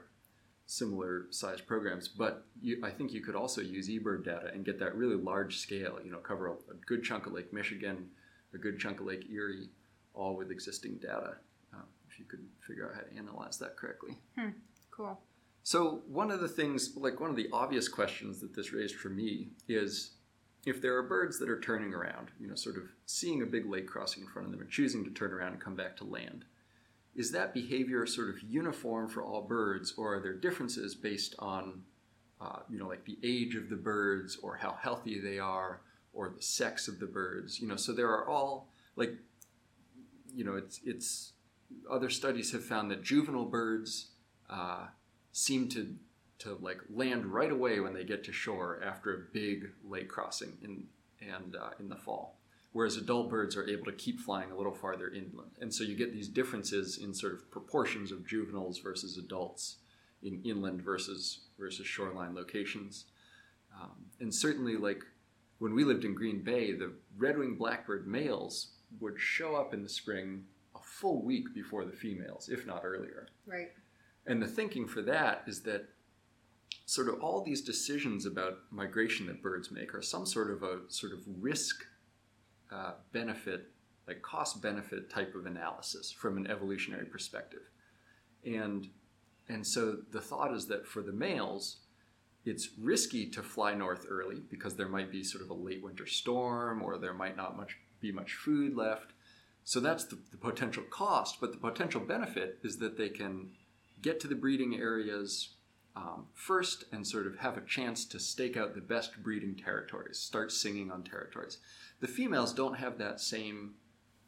similar 0.65 1.25
size 1.29 1.61
programs, 1.61 2.07
but 2.07 2.45
you, 2.61 2.81
I 2.83 2.89
think 2.89 3.11
you 3.11 3.21
could 3.21 3.35
also 3.35 3.61
use 3.61 3.89
eBird 3.89 4.25
data 4.25 4.49
and 4.53 4.65
get 4.65 4.79
that 4.79 4.95
really 4.95 5.15
large 5.15 5.57
scale, 5.57 5.99
you 6.03 6.11
know, 6.11 6.19
cover 6.19 6.47
a, 6.47 6.53
a 6.53 6.75
good 6.85 7.03
chunk 7.03 7.25
of 7.25 7.33
Lake 7.33 7.53
Michigan, 7.53 8.09
a 8.53 8.57
good 8.57 8.79
chunk 8.79 8.99
of 8.99 9.05
Lake 9.05 9.29
Erie, 9.29 9.69
all 10.13 10.35
with 10.35 10.51
existing 10.51 10.95
data, 10.97 11.35
uh, 11.73 11.81
if 12.09 12.17
you 12.17 12.25
could 12.25 12.45
figure 12.65 12.87
out 12.87 12.95
how 12.95 13.01
to 13.01 13.17
analyze 13.17 13.57
that 13.57 13.75
correctly. 13.75 14.17
Cool. 14.91 15.19
So, 15.63 16.01
one 16.07 16.29
of 16.29 16.39
the 16.41 16.47
things, 16.47 16.95
like 16.95 17.19
one 17.19 17.29
of 17.29 17.35
the 17.35 17.47
obvious 17.51 17.87
questions 17.87 18.39
that 18.41 18.53
this 18.53 18.73
raised 18.73 18.95
for 18.95 19.09
me 19.09 19.49
is 19.67 20.11
if 20.65 20.81
there 20.81 20.95
are 20.95 21.03
birds 21.03 21.39
that 21.39 21.49
are 21.49 21.59
turning 21.59 21.93
around, 21.93 22.29
you 22.39 22.47
know, 22.47 22.55
sort 22.55 22.77
of 22.77 22.83
seeing 23.05 23.41
a 23.41 23.45
big 23.45 23.65
lake 23.65 23.87
crossing 23.87 24.23
in 24.23 24.29
front 24.29 24.45
of 24.47 24.51
them 24.51 24.61
and 24.61 24.69
choosing 24.69 25.03
to 25.03 25.11
turn 25.11 25.33
around 25.33 25.53
and 25.53 25.61
come 25.61 25.75
back 25.75 25.97
to 25.97 26.03
land, 26.03 26.45
is 27.15 27.31
that 27.31 27.53
behavior 27.53 28.05
sort 28.05 28.29
of 28.29 28.41
uniform 28.41 29.07
for 29.07 29.21
all 29.21 29.41
birds, 29.41 29.93
or 29.97 30.15
are 30.15 30.19
there 30.19 30.33
differences 30.33 30.95
based 30.95 31.35
on, 31.39 31.83
uh, 32.41 32.59
you 32.69 32.79
know, 32.79 32.87
like 32.87 33.05
the 33.05 33.19
age 33.23 33.55
of 33.55 33.69
the 33.69 33.75
birds, 33.75 34.37
or 34.41 34.55
how 34.55 34.77
healthy 34.81 35.19
they 35.19 35.37
are, 35.37 35.81
or 36.13 36.29
the 36.29 36.41
sex 36.41 36.87
of 36.87 36.99
the 36.99 37.05
birds? 37.05 37.59
You 37.59 37.67
know, 37.67 37.75
so 37.75 37.91
there 37.91 38.09
are 38.09 38.27
all 38.27 38.69
like, 38.95 39.13
you 40.33 40.43
know, 40.43 40.55
it's 40.55 40.79
it's 40.85 41.33
other 41.91 42.09
studies 42.09 42.51
have 42.51 42.63
found 42.63 42.89
that 42.89 43.03
juvenile 43.03 43.45
birds 43.45 44.07
uh, 44.49 44.87
seem 45.31 45.67
to 45.69 45.95
to 46.43 46.57
like 46.61 46.79
land 46.93 47.25
right 47.25 47.51
away 47.51 47.79
when 47.79 47.93
they 47.93 48.03
get 48.03 48.23
to 48.25 48.31
shore 48.31 48.81
after 48.83 49.13
a 49.13 49.33
big 49.33 49.71
lake 49.83 50.09
crossing 50.09 50.53
in 50.61 50.85
and 51.21 51.55
uh, 51.55 51.69
in 51.79 51.89
the 51.89 51.95
fall 51.95 52.37
whereas 52.73 52.97
adult 52.97 53.29
birds 53.29 53.55
are 53.55 53.67
able 53.69 53.85
to 53.85 53.93
keep 53.93 54.19
flying 54.19 54.51
a 54.51 54.57
little 54.57 54.73
farther 54.73 55.07
inland. 55.07 55.51
And 55.61 55.73
so 55.73 55.83
you 55.83 55.95
get 55.95 56.11
these 56.11 56.27
differences 56.27 56.97
in 56.97 57.13
sort 57.13 57.33
of 57.33 57.49
proportions 57.49 58.11
of 58.11 58.27
juveniles 58.27 58.79
versus 58.79 59.17
adults 59.17 59.77
in 60.21 60.41
inland 60.43 60.81
versus 60.81 61.41
versus 61.57 61.85
shoreline 61.85 62.35
locations. 62.35 63.05
Um, 63.79 64.05
and 64.19 64.33
certainly, 64.33 64.75
like 64.75 65.03
when 65.59 65.73
we 65.73 65.83
lived 65.83 66.03
in 66.03 66.13
Green 66.13 66.43
Bay, 66.43 66.73
the 66.73 66.93
red-winged 67.17 67.57
blackbird 67.57 68.07
males 68.07 68.73
would 68.99 69.19
show 69.19 69.55
up 69.55 69.73
in 69.73 69.83
the 69.83 69.89
spring 69.89 70.43
a 70.75 70.79
full 70.79 71.23
week 71.23 71.53
before 71.53 71.85
the 71.85 71.91
females, 71.91 72.49
if 72.49 72.65
not 72.65 72.81
earlier. 72.83 73.27
Right. 73.45 73.71
And 74.25 74.41
the 74.41 74.47
thinking 74.47 74.87
for 74.87 75.01
that 75.03 75.43
is 75.47 75.61
that 75.63 75.89
sort 76.93 77.09
of 77.09 77.19
all 77.23 77.41
these 77.41 77.61
decisions 77.61 78.27
about 78.27 78.59
migration 78.69 79.25
that 79.25 79.41
birds 79.41 79.71
make 79.71 79.95
are 79.95 80.01
some 80.03 80.27
sort 80.27 80.51
of 80.51 80.61
a 80.61 80.81
sort 80.89 81.11
of 81.11 81.21
risk 81.39 81.87
uh, 82.71 82.91
benefit, 83.11 83.71
like 84.07 84.21
cost 84.21 84.61
benefit 84.61 85.09
type 85.09 85.33
of 85.33 85.47
analysis 85.47 86.11
from 86.11 86.37
an 86.37 86.45
evolutionary 86.45 87.05
perspective. 87.05 87.63
And 88.45 88.89
and 89.49 89.65
so 89.65 89.97
the 90.11 90.21
thought 90.21 90.53
is 90.53 90.67
that 90.67 90.85
for 90.85 91.01
the 91.01 91.11
males, 91.11 91.77
it's 92.45 92.69
risky 92.79 93.25
to 93.31 93.41
fly 93.41 93.73
north 93.73 94.05
early 94.07 94.43
because 94.51 94.75
there 94.75 94.87
might 94.87 95.11
be 95.11 95.23
sort 95.23 95.43
of 95.43 95.49
a 95.49 95.55
late 95.55 95.81
winter 95.81 96.05
storm 96.05 96.83
or 96.83 96.99
there 96.99 97.13
might 97.15 97.35
not 97.35 97.57
much 97.57 97.75
be 98.01 98.11
much 98.11 98.33
food 98.33 98.75
left. 98.75 99.13
So 99.63 99.79
that's 99.79 100.03
the, 100.05 100.19
the 100.29 100.37
potential 100.37 100.83
cost, 100.91 101.41
but 101.41 101.53
the 101.53 101.57
potential 101.57 102.01
benefit 102.01 102.59
is 102.63 102.77
that 102.77 102.97
they 102.97 103.09
can 103.09 103.49
get 104.03 104.19
to 104.19 104.27
the 104.27 104.35
breeding 104.35 104.75
areas 104.75 105.55
um, 105.95 106.25
first 106.33 106.85
and 106.91 107.05
sort 107.05 107.27
of 107.27 107.37
have 107.37 107.57
a 107.57 107.61
chance 107.61 108.05
to 108.05 108.19
stake 108.19 108.57
out 108.57 108.73
the 108.73 108.81
best 108.81 109.21
breeding 109.21 109.55
territories, 109.55 110.17
start 110.17 110.51
singing 110.51 110.91
on 110.91 111.03
territories. 111.03 111.57
The 111.99 112.07
females 112.07 112.53
don't 112.53 112.75
have 112.75 112.97
that 112.97 113.19
same 113.19 113.75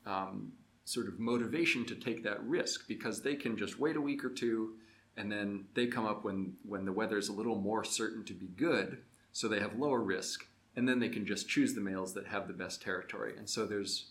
um, 0.06 0.54
sort 0.86 1.08
of 1.08 1.20
motivation 1.20 1.86
to 1.86 1.96
take 1.96 2.24
that 2.24 2.44
risk 2.44 2.88
because 2.88 3.22
they 3.22 3.36
can 3.36 3.58
just 3.58 3.80
wait 3.80 3.96
a 3.96 4.02
week 4.02 4.24
or 4.24 4.30
two 4.30 4.76
and 5.18 5.32
then 5.32 5.66
they 5.74 5.88
come 5.88 6.06
up 6.06 6.24
when, 6.24 6.54
when 6.68 6.86
the 6.86 6.92
weather 6.92 7.18
is 7.18 7.30
a 7.30 7.34
little 7.34 7.56
more 7.56 7.84
certain 7.84 8.24
to 8.26 8.34
be 8.34 8.48
good, 8.48 9.00
so 9.32 9.48
they 9.48 9.60
have 9.60 9.78
lower 9.78 10.02
risk, 10.02 10.46
and 10.76 10.88
then 10.88 11.00
they 11.00 11.10
can 11.10 11.26
just 11.26 11.48
choose 11.48 11.74
the 11.74 11.82
males 11.82 12.14
that 12.14 12.28
have 12.28 12.48
the 12.48 12.54
best 12.54 12.82
territory. 12.82 13.34
And 13.38 13.50
so 13.50 13.66
there's 13.66 14.08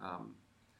um, 0.00 0.34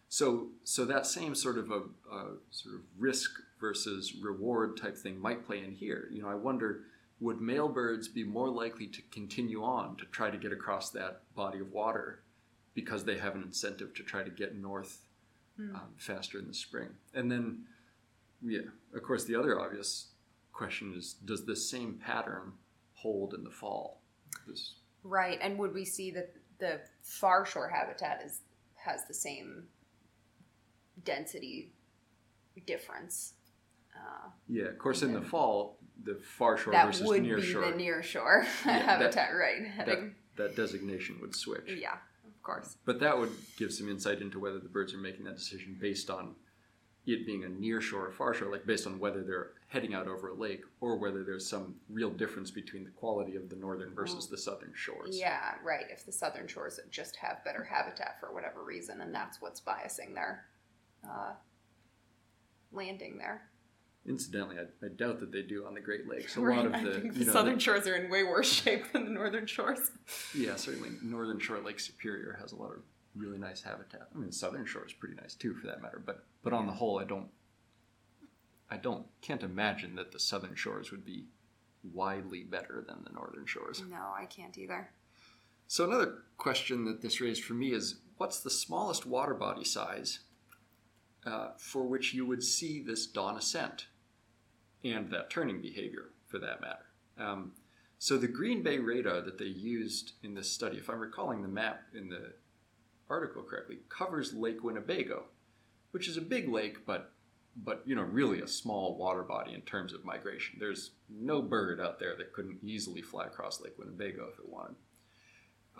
so 0.08 0.48
so 0.62 0.84
that 0.84 1.06
same 1.06 1.34
sort 1.34 1.58
of 1.58 1.70
a, 1.70 1.80
a 2.12 2.24
sort 2.50 2.76
of 2.76 2.82
risk 2.98 3.30
versus 3.64 4.16
reward 4.20 4.76
type 4.76 4.94
thing 4.94 5.18
might 5.18 5.46
play 5.46 5.64
in 5.64 5.72
here. 5.72 6.06
You 6.12 6.20
know, 6.20 6.28
I 6.28 6.34
wonder 6.34 6.82
would 7.18 7.40
male 7.40 7.68
birds 7.68 8.08
be 8.08 8.22
more 8.22 8.50
likely 8.50 8.86
to 8.88 9.00
continue 9.10 9.64
on 9.64 9.96
to 9.96 10.04
try 10.06 10.28
to 10.28 10.36
get 10.36 10.52
across 10.52 10.90
that 10.90 11.22
body 11.34 11.60
of 11.60 11.72
water 11.72 12.20
because 12.74 13.04
they 13.04 13.16
have 13.16 13.34
an 13.34 13.42
incentive 13.42 13.94
to 13.94 14.02
try 14.02 14.22
to 14.22 14.28
get 14.28 14.54
north 14.54 15.06
mm. 15.58 15.74
um, 15.74 15.94
faster 15.96 16.38
in 16.38 16.46
the 16.46 16.52
spring? 16.52 16.90
And 17.14 17.32
then, 17.32 17.60
yeah, 18.42 18.68
of 18.94 19.02
course, 19.02 19.24
the 19.24 19.34
other 19.34 19.58
obvious 19.58 20.08
question 20.52 20.92
is 20.94 21.14
does 21.24 21.46
this 21.46 21.66
same 21.70 21.94
pattern 21.94 22.52
hold 22.92 23.32
in 23.32 23.44
the 23.44 23.50
fall? 23.50 24.02
This... 24.46 24.74
Right, 25.04 25.38
and 25.40 25.58
would 25.58 25.72
we 25.72 25.86
see 25.86 26.10
that 26.10 26.34
the 26.58 26.80
far 27.02 27.46
shore 27.46 27.70
habitat 27.70 28.20
is 28.26 28.42
has 28.76 29.06
the 29.08 29.14
same 29.14 29.64
density 31.02 31.72
difference 32.66 33.34
uh, 33.94 34.28
yeah, 34.48 34.64
of 34.64 34.78
course, 34.78 35.02
in 35.02 35.12
the 35.12 35.22
fall, 35.22 35.78
the 36.02 36.14
far 36.16 36.56
shore 36.56 36.72
that 36.72 36.86
versus 36.86 37.06
would 37.06 37.22
near 37.22 37.36
be 37.36 37.42
shore. 37.42 37.70
the 37.70 37.76
near 37.76 38.02
shore 38.02 38.46
yeah, 38.66 38.78
habitat, 38.78 39.14
that, 39.14 39.30
right? 39.30 39.86
That, 39.86 39.98
that 40.36 40.56
designation 40.56 41.18
would 41.20 41.34
switch. 41.34 41.78
Yeah, 41.80 41.94
of 42.26 42.42
course. 42.42 42.76
But 42.84 43.00
that 43.00 43.18
would 43.18 43.32
give 43.56 43.72
some 43.72 43.88
insight 43.88 44.20
into 44.20 44.38
whether 44.38 44.58
the 44.58 44.68
birds 44.68 44.92
are 44.94 44.98
making 44.98 45.24
that 45.24 45.36
decision 45.36 45.76
based 45.80 46.10
on 46.10 46.34
it 47.06 47.26
being 47.26 47.44
a 47.44 47.48
near 47.48 47.80
shore 47.80 48.06
or 48.06 48.12
far 48.12 48.32
shore, 48.32 48.50
like 48.50 48.64
based 48.64 48.86
on 48.86 48.98
whether 48.98 49.22
they're 49.22 49.50
heading 49.68 49.94
out 49.94 50.08
over 50.08 50.28
a 50.28 50.34
lake 50.34 50.62
or 50.80 50.96
whether 50.96 51.22
there's 51.22 51.46
some 51.46 51.74
real 51.90 52.10
difference 52.10 52.50
between 52.50 52.84
the 52.84 52.90
quality 52.90 53.36
of 53.36 53.50
the 53.50 53.56
northern 53.56 53.94
versus 53.94 54.26
the 54.28 54.38
southern 54.38 54.72
shores. 54.74 55.18
Yeah, 55.18 55.54
right. 55.62 55.84
If 55.90 56.06
the 56.06 56.12
southern 56.12 56.48
shores 56.48 56.80
just 56.90 57.16
have 57.16 57.44
better 57.44 57.62
habitat 57.62 58.18
for 58.20 58.32
whatever 58.32 58.64
reason, 58.64 59.02
and 59.02 59.14
that's 59.14 59.42
what's 59.42 59.60
biasing 59.60 60.14
their 60.14 60.46
uh, 61.04 61.32
landing 62.72 63.18
there. 63.18 63.42
Incidentally, 64.06 64.56
I, 64.58 64.84
I, 64.84 64.88
doubt 64.90 65.20
that 65.20 65.32
they 65.32 65.40
do 65.40 65.64
on 65.66 65.72
the 65.72 65.80
Great 65.80 66.06
Lakes. 66.06 66.36
A 66.36 66.40
right, 66.40 66.56
lot 66.56 66.66
of 66.66 66.72
the, 66.72 67.00
the, 67.00 67.08
the 67.08 67.24
know, 67.24 67.32
southern 67.32 67.54
the, 67.54 67.60
shores 67.60 67.86
are 67.86 67.96
in 67.96 68.10
way 68.10 68.22
worse 68.22 68.52
shape 68.62 68.92
than 68.92 69.06
the 69.06 69.10
northern 69.10 69.46
shores. 69.46 69.90
Yeah, 70.34 70.56
certainly. 70.56 70.90
Northern 71.02 71.38
Shore 71.38 71.60
Lake 71.60 71.80
Superior 71.80 72.36
has 72.38 72.52
a 72.52 72.56
lot 72.56 72.72
of 72.72 72.82
really 73.16 73.38
nice 73.38 73.62
habitat. 73.62 74.08
I 74.14 74.18
mean, 74.18 74.30
southern 74.30 74.66
shore 74.66 74.84
is 74.84 74.92
pretty 74.92 75.14
nice 75.14 75.34
too, 75.34 75.54
for 75.54 75.66
that 75.68 75.80
matter. 75.80 76.02
But 76.04 76.26
but 76.42 76.52
on 76.52 76.66
the 76.66 76.72
whole, 76.72 76.98
I 77.00 77.04
don't 77.04 77.28
I 78.70 78.76
don't 78.76 79.06
can't 79.22 79.42
imagine 79.42 79.94
that 79.96 80.12
the 80.12 80.20
southern 80.20 80.54
shores 80.54 80.90
would 80.90 81.04
be 81.04 81.24
widely 81.92 82.42
better 82.42 82.84
than 82.86 83.04
the 83.04 83.12
northern 83.12 83.46
shores. 83.46 83.82
No, 83.88 84.12
I 84.16 84.26
can't 84.26 84.56
either. 84.58 84.90
So 85.66 85.84
another 85.84 86.24
question 86.36 86.84
that 86.84 87.02
this 87.02 87.20
raised 87.20 87.44
for 87.44 87.54
me 87.54 87.72
is, 87.72 87.96
what's 88.16 88.40
the 88.40 88.50
smallest 88.50 89.06
water 89.06 89.34
body 89.34 89.64
size 89.64 90.20
uh, 91.26 91.50
for 91.58 91.84
which 91.84 92.14
you 92.14 92.26
would 92.26 92.42
see 92.42 92.82
this 92.82 93.06
dawn 93.06 93.36
ascent? 93.36 93.86
And 94.84 95.10
that 95.10 95.30
turning 95.30 95.60
behavior 95.60 96.10
for 96.26 96.38
that 96.38 96.60
matter. 96.60 96.86
Um, 97.18 97.52
so 97.98 98.18
the 98.18 98.28
Green 98.28 98.62
Bay 98.62 98.78
radar 98.78 99.20
that 99.22 99.38
they 99.38 99.46
used 99.46 100.12
in 100.22 100.34
this 100.34 100.50
study, 100.50 100.76
if 100.76 100.90
I'm 100.90 101.00
recalling 101.00 101.42
the 101.42 101.48
map 101.48 101.82
in 101.94 102.08
the 102.08 102.34
article 103.08 103.42
correctly, 103.42 103.78
covers 103.88 104.34
Lake 104.34 104.62
Winnebago, 104.62 105.24
which 105.92 106.08
is 106.08 106.16
a 106.16 106.22
big 106.22 106.48
lake, 106.48 106.86
but 106.86 107.10
but 107.56 107.82
you 107.86 107.94
know 107.94 108.02
really 108.02 108.40
a 108.40 108.48
small 108.48 108.96
water 108.96 109.22
body 109.22 109.54
in 109.54 109.62
terms 109.62 109.92
of 109.92 110.04
migration. 110.04 110.56
There's 110.58 110.90
no 111.08 111.40
bird 111.40 111.80
out 111.80 111.98
there 111.98 112.16
that 112.16 112.32
couldn't 112.32 112.58
easily 112.64 113.00
fly 113.00 113.26
across 113.26 113.60
Lake 113.60 113.78
Winnebago 113.78 114.28
if 114.32 114.38
it 114.38 114.48
wanted. 114.48 114.74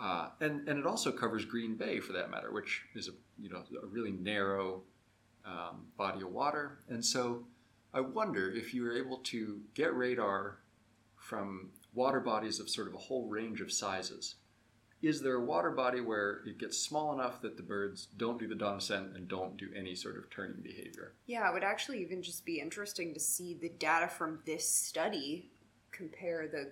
Uh, 0.01 0.29
and 0.41 0.67
and 0.67 0.79
it 0.79 0.85
also 0.85 1.11
covers 1.11 1.45
Green 1.45 1.75
Bay 1.75 1.99
for 1.99 2.13
that 2.13 2.31
matter, 2.31 2.51
which 2.51 2.83
is 2.95 3.07
a 3.07 3.11
you 3.37 3.49
know 3.49 3.63
a 3.81 3.85
really 3.87 4.11
narrow 4.11 4.81
um, 5.45 5.87
body 5.97 6.21
of 6.21 6.31
water, 6.31 6.79
and 6.89 7.03
so 7.03 7.45
I 7.95 8.01
wonder 8.01 8.51
if 8.51 8.73
you 8.73 8.83
were 8.83 8.97
able 8.97 9.19
to 9.19 9.61
get 9.73 9.95
radar 9.95 10.57
from 11.15 11.69
water 11.93 12.19
bodies 12.19 12.59
of 12.59 12.69
sort 12.69 12.89
of 12.89 12.93
a 12.93 12.97
whole 12.97 13.29
range 13.29 13.61
of 13.61 13.71
sizes. 13.71 14.35
Is 15.01 15.21
there 15.21 15.35
a 15.35 15.45
water 15.45 15.71
body 15.71 16.01
where 16.01 16.41
it 16.45 16.57
gets 16.57 16.77
small 16.77 17.13
enough 17.13 17.41
that 17.41 17.55
the 17.55 17.63
birds 17.63 18.09
don't 18.17 18.37
do 18.37 18.49
the 18.49 18.55
dawn 18.55 18.79
ascent 18.79 19.15
and 19.15 19.29
don't 19.29 19.55
do 19.55 19.69
any 19.73 19.95
sort 19.95 20.17
of 20.17 20.29
turning 20.29 20.61
behavior? 20.61 21.13
Yeah, 21.25 21.49
it 21.49 21.53
would 21.53 21.63
actually 21.63 22.01
even 22.01 22.21
just 22.21 22.45
be 22.45 22.59
interesting 22.59 23.13
to 23.13 23.19
see 23.19 23.53
the 23.53 23.69
data 23.69 24.09
from 24.09 24.39
this 24.45 24.69
study 24.69 25.51
compare 25.91 26.49
the 26.49 26.71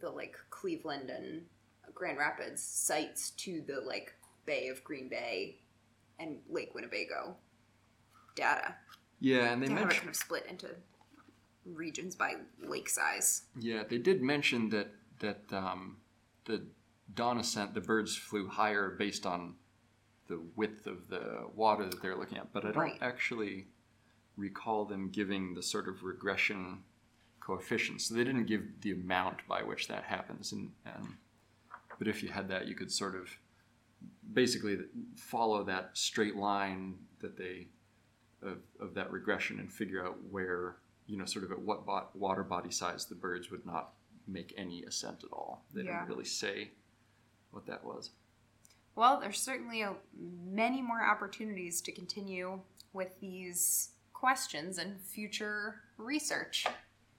the 0.00 0.10
like 0.10 0.34
Cleveland 0.50 1.08
and 1.08 1.42
Grand 1.94 2.18
Rapids 2.18 2.60
sites 2.60 3.30
to 3.30 3.62
the 3.64 3.80
like 3.80 4.12
Bay 4.44 4.66
of 4.68 4.82
Green 4.82 5.08
Bay 5.08 5.60
and 6.18 6.38
Lake 6.50 6.74
Winnebago 6.74 7.36
data. 8.34 8.74
Yeah, 9.20 9.52
and 9.52 9.62
they 9.62 9.68
yeah, 9.68 9.74
mentioned 9.74 10.00
kind 10.00 10.08
of 10.10 10.16
split 10.16 10.46
into 10.48 10.68
regions 11.64 12.14
by 12.14 12.34
lake 12.62 12.88
size. 12.88 13.42
Yeah, 13.58 13.84
they 13.88 13.98
did 13.98 14.22
mention 14.22 14.68
that 14.70 14.88
that 15.20 15.40
um, 15.52 15.98
the 16.44 16.62
dawn 17.14 17.38
ascent, 17.38 17.74
the 17.74 17.80
birds 17.80 18.16
flew 18.16 18.48
higher 18.48 18.90
based 18.98 19.26
on 19.26 19.54
the 20.26 20.40
width 20.56 20.86
of 20.86 21.08
the 21.08 21.46
water 21.54 21.84
that 21.86 22.00
they're 22.02 22.16
looking 22.16 22.38
at, 22.38 22.52
but 22.52 22.64
I 22.64 22.72
don't 22.72 22.76
right. 22.76 22.98
actually 23.00 23.66
recall 24.36 24.84
them 24.84 25.10
giving 25.10 25.54
the 25.54 25.62
sort 25.62 25.86
of 25.86 26.02
regression 26.02 26.82
coefficients. 27.40 28.08
So 28.08 28.14
they 28.14 28.24
didn't 28.24 28.46
give 28.46 28.62
the 28.80 28.92
amount 28.92 29.46
by 29.46 29.62
which 29.62 29.86
that 29.88 30.04
happens, 30.04 30.52
and, 30.52 30.72
and 30.86 31.14
but 31.98 32.08
if 32.08 32.22
you 32.22 32.30
had 32.30 32.48
that, 32.48 32.66
you 32.66 32.74
could 32.74 32.90
sort 32.90 33.14
of 33.14 33.28
basically 34.32 34.78
follow 35.16 35.62
that 35.64 35.90
straight 35.94 36.36
line 36.36 36.96
that 37.20 37.36
they 37.36 37.68
of, 38.44 38.58
of 38.80 38.94
that 38.94 39.10
regression 39.10 39.58
and 39.58 39.72
figure 39.72 40.04
out 40.04 40.16
where, 40.30 40.76
you 41.06 41.16
know, 41.16 41.24
sort 41.24 41.44
of 41.44 41.52
at 41.52 41.60
what 41.60 41.86
bo- 41.86 42.08
water 42.14 42.42
body 42.42 42.70
size 42.70 43.06
the 43.06 43.14
birds 43.14 43.50
would 43.50 43.64
not 43.66 43.92
make 44.26 44.54
any 44.56 44.82
ascent 44.84 45.24
at 45.24 45.32
all. 45.32 45.64
They 45.72 45.82
yeah. 45.82 46.00
didn't 46.00 46.08
really 46.08 46.24
say 46.24 46.70
what 47.50 47.66
that 47.66 47.84
was. 47.84 48.10
Well, 48.96 49.18
there's 49.20 49.40
certainly 49.40 49.82
a, 49.82 49.94
many 50.46 50.80
more 50.80 51.04
opportunities 51.04 51.80
to 51.82 51.92
continue 51.92 52.60
with 52.92 53.18
these 53.20 53.90
questions 54.12 54.78
and 54.78 55.00
future 55.00 55.80
research. 55.98 56.66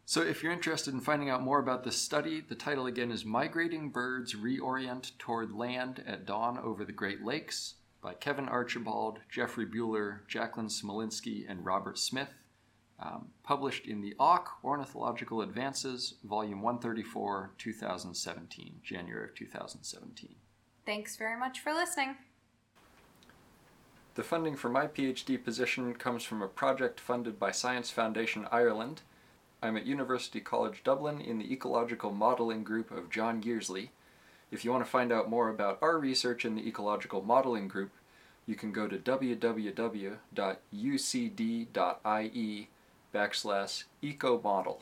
So, 0.08 0.22
if 0.22 0.44
you're 0.44 0.52
interested 0.52 0.94
in 0.94 1.02
finding 1.02 1.32
out 1.32 1.42
more 1.42 1.60
about 1.60 1.84
this 1.84 1.98
study, 1.98 2.40
the 2.40 2.56
title 2.56 2.86
again 2.86 3.12
is 3.12 3.26
Migrating 3.26 3.90
Birds 3.90 4.36
Reorient 4.36 5.18
Toward 5.18 5.52
Land 5.52 6.04
at 6.06 6.26
Dawn 6.28 6.60
Over 6.60 6.86
the 6.86 6.92
Great 6.92 7.24
Lakes 7.26 7.74
by 8.06 8.14
Kevin 8.14 8.48
Archibald, 8.48 9.18
Jeffrey 9.32 9.66
Buler, 9.66 10.20
Jacqueline 10.28 10.68
Smolinsky, 10.68 11.50
and 11.50 11.66
Robert 11.66 11.98
Smith. 11.98 12.30
Um, 13.00 13.30
published 13.42 13.88
in 13.88 14.00
the 14.00 14.14
Auk 14.20 14.60
Ornithological 14.64 15.42
Advances, 15.42 16.14
Volume 16.24 16.62
134, 16.62 17.54
2017, 17.58 18.76
January 18.84 19.26
of 19.26 19.34
2017. 19.34 20.36
Thanks 20.86 21.18
very 21.18 21.38
much 21.38 21.60
for 21.60 21.74
listening. 21.74 22.16
The 24.14 24.24
funding 24.24 24.56
for 24.56 24.70
my 24.70 24.86
PhD 24.86 25.44
position 25.44 25.96
comes 25.96 26.24
from 26.24 26.44
a 26.44 26.48
project 26.48 27.00
funded 27.00 27.40
by 27.40 27.50
Science 27.50 27.90
Foundation 27.90 28.48
Ireland. 28.52 29.02
I'm 29.64 29.76
at 29.78 29.88
University 29.88 30.40
College 30.40 30.84
Dublin 30.84 31.20
in 31.20 31.40
the 31.40 31.52
Ecological 31.52 32.12
Modeling 32.12 32.64
Group 32.64 32.92
of 32.92 33.10
John 33.10 33.42
Yearsley 33.42 33.90
if 34.52 34.64
you 34.64 34.72
want 34.72 34.86
to 34.86 34.90
find 34.90 35.12
out 35.12 35.30
more 35.30 35.50
about 35.50 35.80
our 35.82 35.98
research 35.98 36.46
in 36.46 36.56
the 36.56 36.68
Ecological 36.68 37.22
Modeling 37.22 37.68
Group, 37.68 37.92
you 38.46 38.56
can 38.56 38.72
go 38.72 38.88
to 38.88 38.98
www.ucd.ie 38.98 40.20
backslash 43.14 43.84
ecomodel. 44.04 44.80